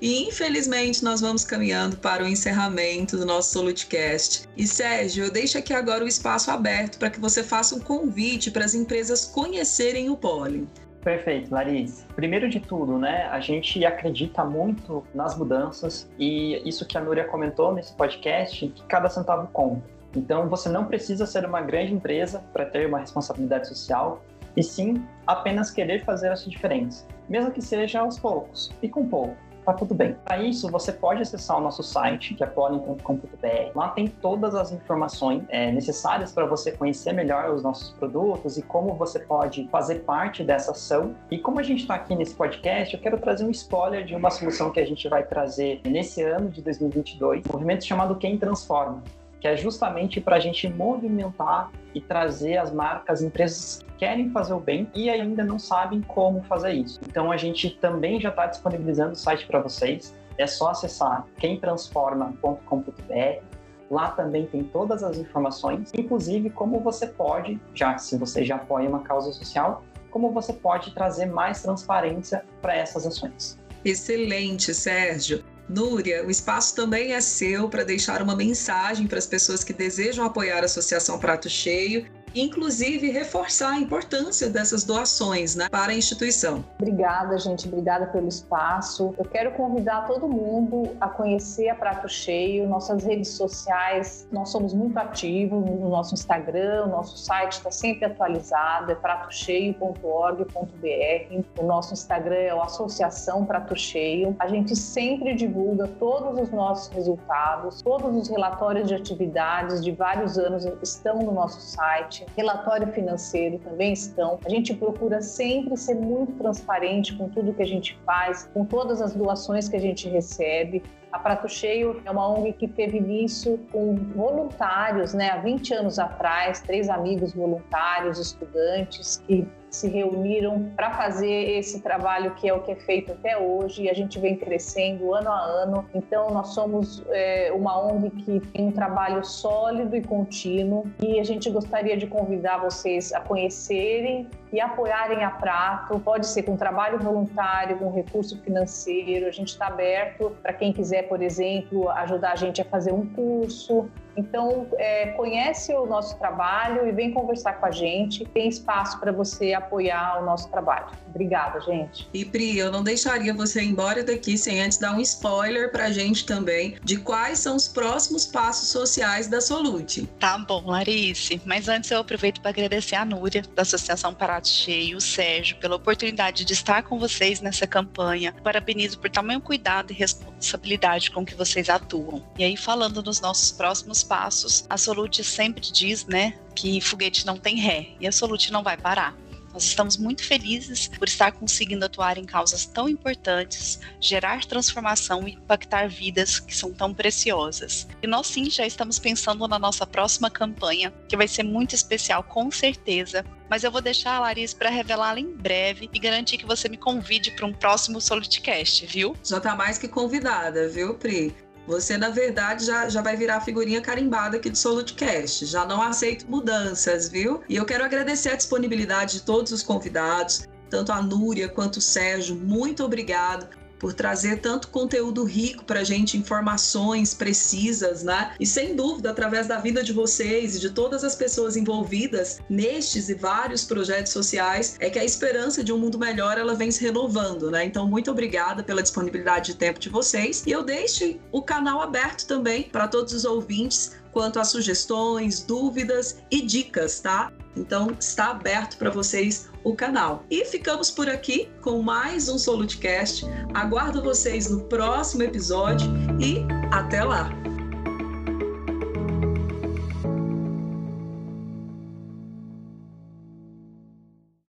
E 0.00 0.26
infelizmente 0.26 1.04
nós 1.04 1.20
vamos 1.20 1.44
caminhando 1.44 1.96
para 1.96 2.24
o 2.24 2.28
encerramento 2.28 3.16
do 3.16 3.24
nosso 3.24 3.52
Solutcast. 3.52 4.48
E 4.56 4.66
Sérgio, 4.66 5.24
eu 5.24 5.32
deixo 5.32 5.58
aqui 5.58 5.72
agora 5.72 6.04
o 6.04 6.08
espaço 6.08 6.50
aberto 6.50 6.98
para 6.98 7.10
que 7.10 7.20
você 7.20 7.42
faça 7.42 7.74
um 7.74 7.80
convite 7.80 8.50
para 8.50 8.64
as 8.64 8.74
empresas 8.74 9.24
conhecerem 9.24 10.10
o 10.10 10.16
Poli. 10.16 10.68
Perfeito, 11.02 11.52
Larissa. 11.52 12.04
Primeiro 12.14 12.48
de 12.48 12.60
tudo, 12.60 12.96
né, 12.96 13.26
a 13.26 13.40
gente 13.40 13.84
acredita 13.84 14.44
muito 14.44 15.04
nas 15.12 15.36
mudanças 15.36 16.08
e 16.18 16.62
isso 16.68 16.86
que 16.86 16.96
a 16.96 17.00
Núria 17.00 17.24
comentou 17.24 17.74
nesse 17.74 17.92
podcast, 17.94 18.68
que 18.68 18.82
cada 18.84 19.08
centavo 19.08 19.48
conta. 19.52 19.82
Então, 20.14 20.48
você 20.48 20.68
não 20.68 20.84
precisa 20.84 21.26
ser 21.26 21.44
uma 21.44 21.60
grande 21.60 21.92
empresa 21.92 22.44
para 22.52 22.66
ter 22.66 22.86
uma 22.86 22.98
responsabilidade 22.98 23.66
social, 23.66 24.22
e 24.56 24.62
sim 24.62 25.02
apenas 25.26 25.70
querer 25.70 26.04
fazer 26.04 26.28
essa 26.28 26.48
diferença, 26.48 27.06
mesmo 27.28 27.50
que 27.50 27.62
seja 27.62 28.00
aos 28.00 28.18
poucos 28.18 28.70
e 28.82 28.88
com 28.88 29.08
pouco 29.08 29.36
tá 29.64 29.72
tudo 29.72 29.94
bem. 29.94 30.16
Para 30.24 30.42
isso, 30.42 30.68
você 30.70 30.92
pode 30.92 31.22
acessar 31.22 31.58
o 31.58 31.60
nosso 31.60 31.82
site, 31.82 32.34
que 32.34 32.42
é 32.42 32.46
pollen.com.br. 32.46 33.72
Lá 33.74 33.88
tem 33.88 34.06
todas 34.08 34.54
as 34.54 34.72
informações 34.72 35.44
é, 35.48 35.70
necessárias 35.70 36.32
para 36.32 36.46
você 36.46 36.72
conhecer 36.72 37.12
melhor 37.12 37.50
os 37.50 37.62
nossos 37.62 37.90
produtos 37.90 38.58
e 38.58 38.62
como 38.62 38.94
você 38.94 39.18
pode 39.18 39.68
fazer 39.68 40.00
parte 40.00 40.42
dessa 40.42 40.72
ação. 40.72 41.14
E 41.30 41.38
como 41.38 41.60
a 41.60 41.62
gente 41.62 41.82
está 41.82 41.94
aqui 41.94 42.14
nesse 42.14 42.34
podcast, 42.34 42.94
eu 42.94 43.00
quero 43.00 43.18
trazer 43.18 43.44
um 43.44 43.50
spoiler 43.50 44.04
de 44.04 44.14
uma 44.14 44.30
solução 44.30 44.70
que 44.70 44.80
a 44.80 44.86
gente 44.86 45.08
vai 45.08 45.22
trazer 45.22 45.80
nesse 45.84 46.22
ano 46.22 46.50
de 46.50 46.62
2022, 46.62 47.44
um 47.46 47.52
movimento 47.52 47.84
chamado 47.84 48.16
Quem 48.16 48.38
Transforma 48.38 49.02
que 49.42 49.48
é 49.48 49.56
justamente 49.56 50.20
para 50.20 50.36
a 50.36 50.38
gente 50.38 50.68
movimentar 50.68 51.72
e 51.92 52.00
trazer 52.00 52.58
as 52.58 52.72
marcas, 52.72 53.22
empresas 53.22 53.82
que 53.82 53.92
querem 53.98 54.30
fazer 54.30 54.54
o 54.54 54.60
bem 54.60 54.88
e 54.94 55.10
ainda 55.10 55.42
não 55.42 55.58
sabem 55.58 56.00
como 56.00 56.44
fazer 56.44 56.74
isso. 56.74 57.00
Então 57.08 57.32
a 57.32 57.36
gente 57.36 57.70
também 57.70 58.20
já 58.20 58.28
está 58.28 58.46
disponibilizando 58.46 59.14
o 59.14 59.16
site 59.16 59.44
para 59.44 59.58
vocês. 59.58 60.16
É 60.38 60.46
só 60.46 60.70
acessar 60.70 61.26
quemtransforma.com.br. 61.38 63.44
Lá 63.90 64.12
também 64.12 64.46
tem 64.46 64.62
todas 64.62 65.02
as 65.02 65.18
informações, 65.18 65.90
inclusive 65.92 66.48
como 66.48 66.78
você 66.78 67.08
pode, 67.08 67.60
já 67.74 67.98
se 67.98 68.16
você 68.16 68.44
já 68.44 68.54
apoia 68.56 68.88
uma 68.88 69.00
causa 69.00 69.32
social, 69.32 69.82
como 70.12 70.30
você 70.30 70.52
pode 70.52 70.94
trazer 70.94 71.26
mais 71.26 71.60
transparência 71.60 72.44
para 72.62 72.76
essas 72.76 73.04
ações. 73.04 73.58
Excelente, 73.84 74.72
Sérgio. 74.72 75.44
Núria, 75.68 76.24
o 76.26 76.30
espaço 76.30 76.74
também 76.74 77.12
é 77.12 77.20
seu 77.20 77.68
para 77.68 77.84
deixar 77.84 78.20
uma 78.20 78.34
mensagem 78.34 79.06
para 79.06 79.18
as 79.18 79.26
pessoas 79.26 79.62
que 79.62 79.72
desejam 79.72 80.24
apoiar 80.24 80.60
a 80.60 80.66
Associação 80.66 81.18
Prato 81.18 81.48
Cheio 81.48 82.06
inclusive 82.34 83.10
reforçar 83.10 83.72
a 83.72 83.78
importância 83.78 84.48
dessas 84.48 84.84
doações 84.84 85.54
né, 85.54 85.68
para 85.70 85.92
a 85.92 85.94
instituição. 85.94 86.64
Obrigada, 86.78 87.38
gente, 87.38 87.68
obrigada 87.68 88.06
pelo 88.06 88.28
espaço. 88.28 89.14
Eu 89.18 89.24
quero 89.24 89.52
convidar 89.52 90.06
todo 90.06 90.28
mundo 90.28 90.90
a 91.00 91.08
conhecer 91.08 91.68
a 91.68 91.74
Prato 91.74 92.08
Cheio, 92.08 92.68
nossas 92.68 93.04
redes 93.04 93.28
sociais, 93.28 94.26
nós 94.32 94.50
somos 94.50 94.74
muito 94.74 94.96
ativos 94.98 95.64
no 95.64 95.88
nosso 95.88 96.14
Instagram, 96.14 96.86
nosso 96.86 97.18
site 97.18 97.52
está 97.52 97.70
sempre 97.70 98.04
atualizado, 98.04 98.92
é 98.92 98.94
pratocheio.org.br. 98.94 101.42
O 101.58 101.64
nosso 101.64 101.92
Instagram 101.92 102.36
é 102.36 102.54
o 102.54 102.62
Associação 102.62 103.44
Prato 103.44 103.76
Cheio. 103.76 104.34
A 104.38 104.48
gente 104.48 104.74
sempre 104.76 105.34
divulga 105.34 105.88
todos 105.98 106.40
os 106.40 106.50
nossos 106.50 106.88
resultados, 106.88 107.82
todos 107.82 108.16
os 108.16 108.28
relatórios 108.28 108.88
de 108.88 108.94
atividades 108.94 109.82
de 109.82 109.92
vários 109.92 110.38
anos 110.38 110.64
estão 110.82 111.22
no 111.22 111.32
nosso 111.32 111.60
site 111.60 112.21
relatório 112.36 112.88
financeiro 112.92 113.58
também 113.58 113.92
estão. 113.92 114.38
A 114.44 114.48
gente 114.48 114.74
procura 114.74 115.20
sempre 115.22 115.76
ser 115.76 115.94
muito 115.94 116.32
transparente 116.32 117.14
com 117.14 117.28
tudo 117.28 117.54
que 117.54 117.62
a 117.62 117.66
gente 117.66 117.98
faz, 118.04 118.48
com 118.52 118.64
todas 118.64 119.00
as 119.00 119.14
doações 119.14 119.68
que 119.68 119.76
a 119.76 119.80
gente 119.80 120.08
recebe. 120.08 120.82
A 121.12 121.18
Prato 121.18 121.46
Cheio 121.46 122.00
é 122.06 122.10
uma 122.10 122.26
ONG 122.26 122.54
que 122.54 122.66
teve 122.66 122.96
início 122.96 123.58
com 123.70 123.94
voluntários, 124.14 125.12
né? 125.12 125.28
Há 125.28 125.36
20 125.36 125.74
anos 125.74 125.98
atrás, 125.98 126.60
três 126.60 126.88
amigos 126.88 127.34
voluntários, 127.34 128.18
estudantes, 128.18 129.22
que 129.26 129.46
se 129.72 129.88
reuniram 129.88 130.70
para 130.76 130.90
fazer 130.90 131.58
esse 131.58 131.80
trabalho 131.80 132.34
que 132.34 132.46
é 132.46 132.52
o 132.52 132.60
que 132.60 132.72
é 132.72 132.76
feito 132.76 133.12
até 133.12 133.38
hoje 133.38 133.84
e 133.84 133.90
a 133.90 133.94
gente 133.94 134.20
vem 134.20 134.36
crescendo 134.36 135.14
ano 135.14 135.30
a 135.30 135.40
ano. 135.40 135.88
Então, 135.94 136.30
nós 136.30 136.48
somos 136.48 137.02
é, 137.08 137.50
uma 137.54 137.78
ONG 137.78 138.10
que 138.10 138.40
tem 138.48 138.66
um 138.68 138.72
trabalho 138.72 139.24
sólido 139.24 139.96
e 139.96 140.02
contínuo 140.02 140.84
e 141.00 141.18
a 141.18 141.24
gente 141.24 141.50
gostaria 141.50 141.96
de 141.96 142.06
convidar 142.06 142.58
vocês 142.58 143.12
a 143.14 143.20
conhecerem 143.20 144.28
e 144.52 144.60
apoiarem 144.60 145.24
a 145.24 145.30
Prato. 145.30 145.98
Pode 145.98 146.26
ser 146.26 146.42
com 146.42 146.54
trabalho 146.54 146.98
voluntário, 146.98 147.78
com 147.78 147.90
recurso 147.90 148.38
financeiro. 148.42 149.26
A 149.26 149.30
gente 149.30 149.48
está 149.48 149.68
aberto 149.68 150.36
para 150.42 150.52
quem 150.52 150.72
quiser, 150.72 151.01
por 151.02 151.22
exemplo, 151.22 151.90
ajudar 151.90 152.32
a 152.32 152.36
gente 152.36 152.60
a 152.60 152.64
fazer 152.64 152.92
um 152.92 153.06
curso, 153.06 153.88
então, 154.16 154.66
é, 154.78 155.06
conhece 155.12 155.72
o 155.74 155.86
nosso 155.86 156.18
trabalho 156.18 156.86
e 156.86 156.92
vem 156.92 157.12
conversar 157.12 157.54
com 157.54 157.66
a 157.66 157.70
gente. 157.70 158.24
Tem 158.26 158.48
espaço 158.48 158.98
para 159.00 159.10
você 159.10 159.54
apoiar 159.54 160.20
o 160.20 160.24
nosso 160.24 160.48
trabalho. 160.50 160.86
Obrigada, 161.08 161.60
gente. 161.60 162.08
E 162.12 162.24
Pri, 162.24 162.58
eu 162.58 162.70
não 162.70 162.82
deixaria 162.82 163.32
você 163.32 163.62
ir 163.62 163.68
embora 163.68 164.02
daqui 164.02 164.36
sem 164.36 164.60
antes 164.60 164.78
dar 164.78 164.94
um 164.94 165.00
spoiler 165.00 165.70
para 165.70 165.86
a 165.86 165.90
gente 165.90 166.26
também 166.26 166.76
de 166.82 166.96
quais 166.98 167.38
são 167.38 167.56
os 167.56 167.68
próximos 167.68 168.26
passos 168.26 168.68
sociais 168.68 169.28
da 169.28 169.40
Solute. 169.40 170.06
Tá 170.18 170.38
bom, 170.38 170.62
Larice. 170.66 171.40
Mas 171.44 171.68
antes 171.68 171.90
eu 171.90 171.98
aproveito 171.98 172.40
para 172.40 172.50
agradecer 172.50 172.96
a 172.96 173.04
Núria, 173.04 173.42
da 173.54 173.62
Associação 173.62 174.14
Parato 174.14 174.48
Cheio, 174.48 174.96
o 174.96 175.00
Sérgio, 175.00 175.56
pela 175.56 175.76
oportunidade 175.76 176.44
de 176.44 176.52
estar 176.52 176.82
com 176.82 176.98
vocês 176.98 177.40
nessa 177.40 177.66
campanha. 177.66 178.34
Parabenizo 178.42 178.98
por 178.98 179.10
tamanho 179.10 179.40
cuidado 179.40 179.92
e 179.92 179.94
responsabilidade 179.94 181.10
com 181.10 181.24
que 181.24 181.34
vocês 181.34 181.68
atuam. 181.68 182.22
E 182.38 182.44
aí, 182.44 182.56
falando 182.56 183.02
nos 183.02 183.20
nossos 183.20 183.52
próximos 183.52 184.01
passos, 184.02 184.64
a 184.68 184.76
Solute 184.76 185.22
sempre 185.24 185.70
diz, 185.70 186.04
né, 186.06 186.38
que 186.54 186.80
foguete 186.80 187.26
não 187.26 187.38
tem 187.38 187.56
ré 187.56 187.90
e 188.00 188.06
a 188.06 188.12
Solute 188.12 188.52
não 188.52 188.62
vai 188.62 188.76
parar. 188.76 189.16
Nós 189.52 189.64
estamos 189.64 189.96
muito 189.98 190.24
felizes 190.24 190.88
por 190.88 191.06
estar 191.06 191.32
conseguindo 191.32 191.84
atuar 191.84 192.16
em 192.16 192.24
causas 192.24 192.64
tão 192.64 192.88
importantes, 192.88 193.78
gerar 194.00 194.44
transformação 194.44 195.28
e 195.28 195.32
impactar 195.32 195.88
vidas 195.88 196.40
que 196.40 196.56
são 196.56 196.72
tão 196.72 196.94
preciosas. 196.94 197.86
E 198.02 198.06
nós 198.06 198.28
sim 198.28 198.48
já 198.48 198.66
estamos 198.66 198.98
pensando 198.98 199.46
na 199.46 199.58
nossa 199.58 199.86
próxima 199.86 200.30
campanha, 200.30 200.92
que 201.08 201.16
vai 201.16 201.28
ser 201.28 201.42
muito 201.42 201.74
especial 201.74 202.22
com 202.22 202.50
certeza. 202.50 203.24
Mas 203.50 203.62
eu 203.62 203.70
vou 203.70 203.82
deixar 203.82 204.14
a 204.14 204.20
Larissa 204.20 204.56
para 204.56 204.70
revelá-la 204.70 205.20
em 205.20 205.30
breve 205.30 205.90
e 205.92 205.98
garantir 205.98 206.38
que 206.38 206.46
você 206.46 206.68
me 206.68 206.78
convide 206.78 207.32
para 207.32 207.44
um 207.44 207.52
próximo 207.52 208.00
Solidcast, 208.00 208.86
viu? 208.86 209.14
Já 209.22 209.36
está 209.36 209.54
mais 209.54 209.76
que 209.76 209.88
convidada, 209.88 210.68
viu, 210.70 210.94
Pri? 210.94 211.34
Você, 211.66 211.96
na 211.96 212.10
verdade, 212.10 212.64
já, 212.64 212.88
já 212.88 213.00
vai 213.00 213.16
virar 213.16 213.40
figurinha 213.40 213.80
carimbada 213.80 214.36
aqui 214.36 214.50
do 214.50 214.58
Solutcast. 214.58 215.46
Já 215.46 215.64
não 215.64 215.80
aceito 215.80 216.28
mudanças, 216.28 217.08
viu? 217.08 217.42
E 217.48 217.56
eu 217.56 217.64
quero 217.64 217.84
agradecer 217.84 218.30
a 218.30 218.36
disponibilidade 218.36 219.14
de 219.14 219.22
todos 219.22 219.52
os 219.52 219.62
convidados, 219.62 220.48
tanto 220.68 220.90
a 220.90 221.00
Núria 221.00 221.48
quanto 221.48 221.76
o 221.76 221.80
Sérgio. 221.80 222.34
Muito 222.34 222.84
obrigado 222.84 223.61
por 223.82 223.92
trazer 223.92 224.36
tanto 224.36 224.68
conteúdo 224.68 225.24
rico 225.24 225.64
para 225.64 225.80
a 225.80 225.84
gente, 225.84 226.16
informações 226.16 227.12
precisas, 227.12 228.04
né? 228.04 228.32
E 228.38 228.46
sem 228.46 228.76
dúvida, 228.76 229.10
através 229.10 229.48
da 229.48 229.58
vida 229.58 229.82
de 229.82 229.92
vocês 229.92 230.54
e 230.54 230.60
de 230.60 230.70
todas 230.70 231.02
as 231.02 231.16
pessoas 231.16 231.56
envolvidas 231.56 232.38
nestes 232.48 233.08
e 233.08 233.14
vários 233.14 233.64
projetos 233.64 234.12
sociais, 234.12 234.76
é 234.78 234.88
que 234.88 235.00
a 235.00 235.04
esperança 235.04 235.64
de 235.64 235.72
um 235.72 235.78
mundo 235.78 235.98
melhor 235.98 236.38
ela 236.38 236.54
vem 236.54 236.70
se 236.70 236.80
renovando, 236.80 237.50
né? 237.50 237.64
Então, 237.64 237.88
muito 237.88 238.08
obrigada 238.08 238.62
pela 238.62 238.84
disponibilidade 238.84 239.52
de 239.52 239.58
tempo 239.58 239.80
de 239.80 239.88
vocês 239.88 240.44
e 240.46 240.52
eu 240.52 240.62
deixo 240.62 241.18
o 241.32 241.42
canal 241.42 241.82
aberto 241.82 242.24
também 242.24 242.62
para 242.62 242.86
todos 242.86 243.12
os 243.12 243.24
ouvintes 243.24 243.96
quanto 244.12 244.38
a 244.38 244.44
sugestões, 244.44 245.40
dúvidas 245.40 246.18
e 246.30 246.40
dicas, 246.42 247.00
tá? 247.00 247.32
Então 247.56 247.94
está 247.98 248.30
aberto 248.30 248.76
para 248.76 248.90
vocês 248.90 249.48
o 249.62 249.74
canal. 249.74 250.24
E 250.30 250.44
ficamos 250.44 250.90
por 250.90 251.08
aqui 251.08 251.48
com 251.60 251.82
mais 251.82 252.28
um 252.28 252.38
Solutcast. 252.38 253.24
Aguardo 253.54 254.02
vocês 254.02 254.48
no 254.48 254.64
próximo 254.64 255.22
episódio 255.22 255.88
e 256.20 256.44
até 256.72 257.04
lá! 257.04 257.51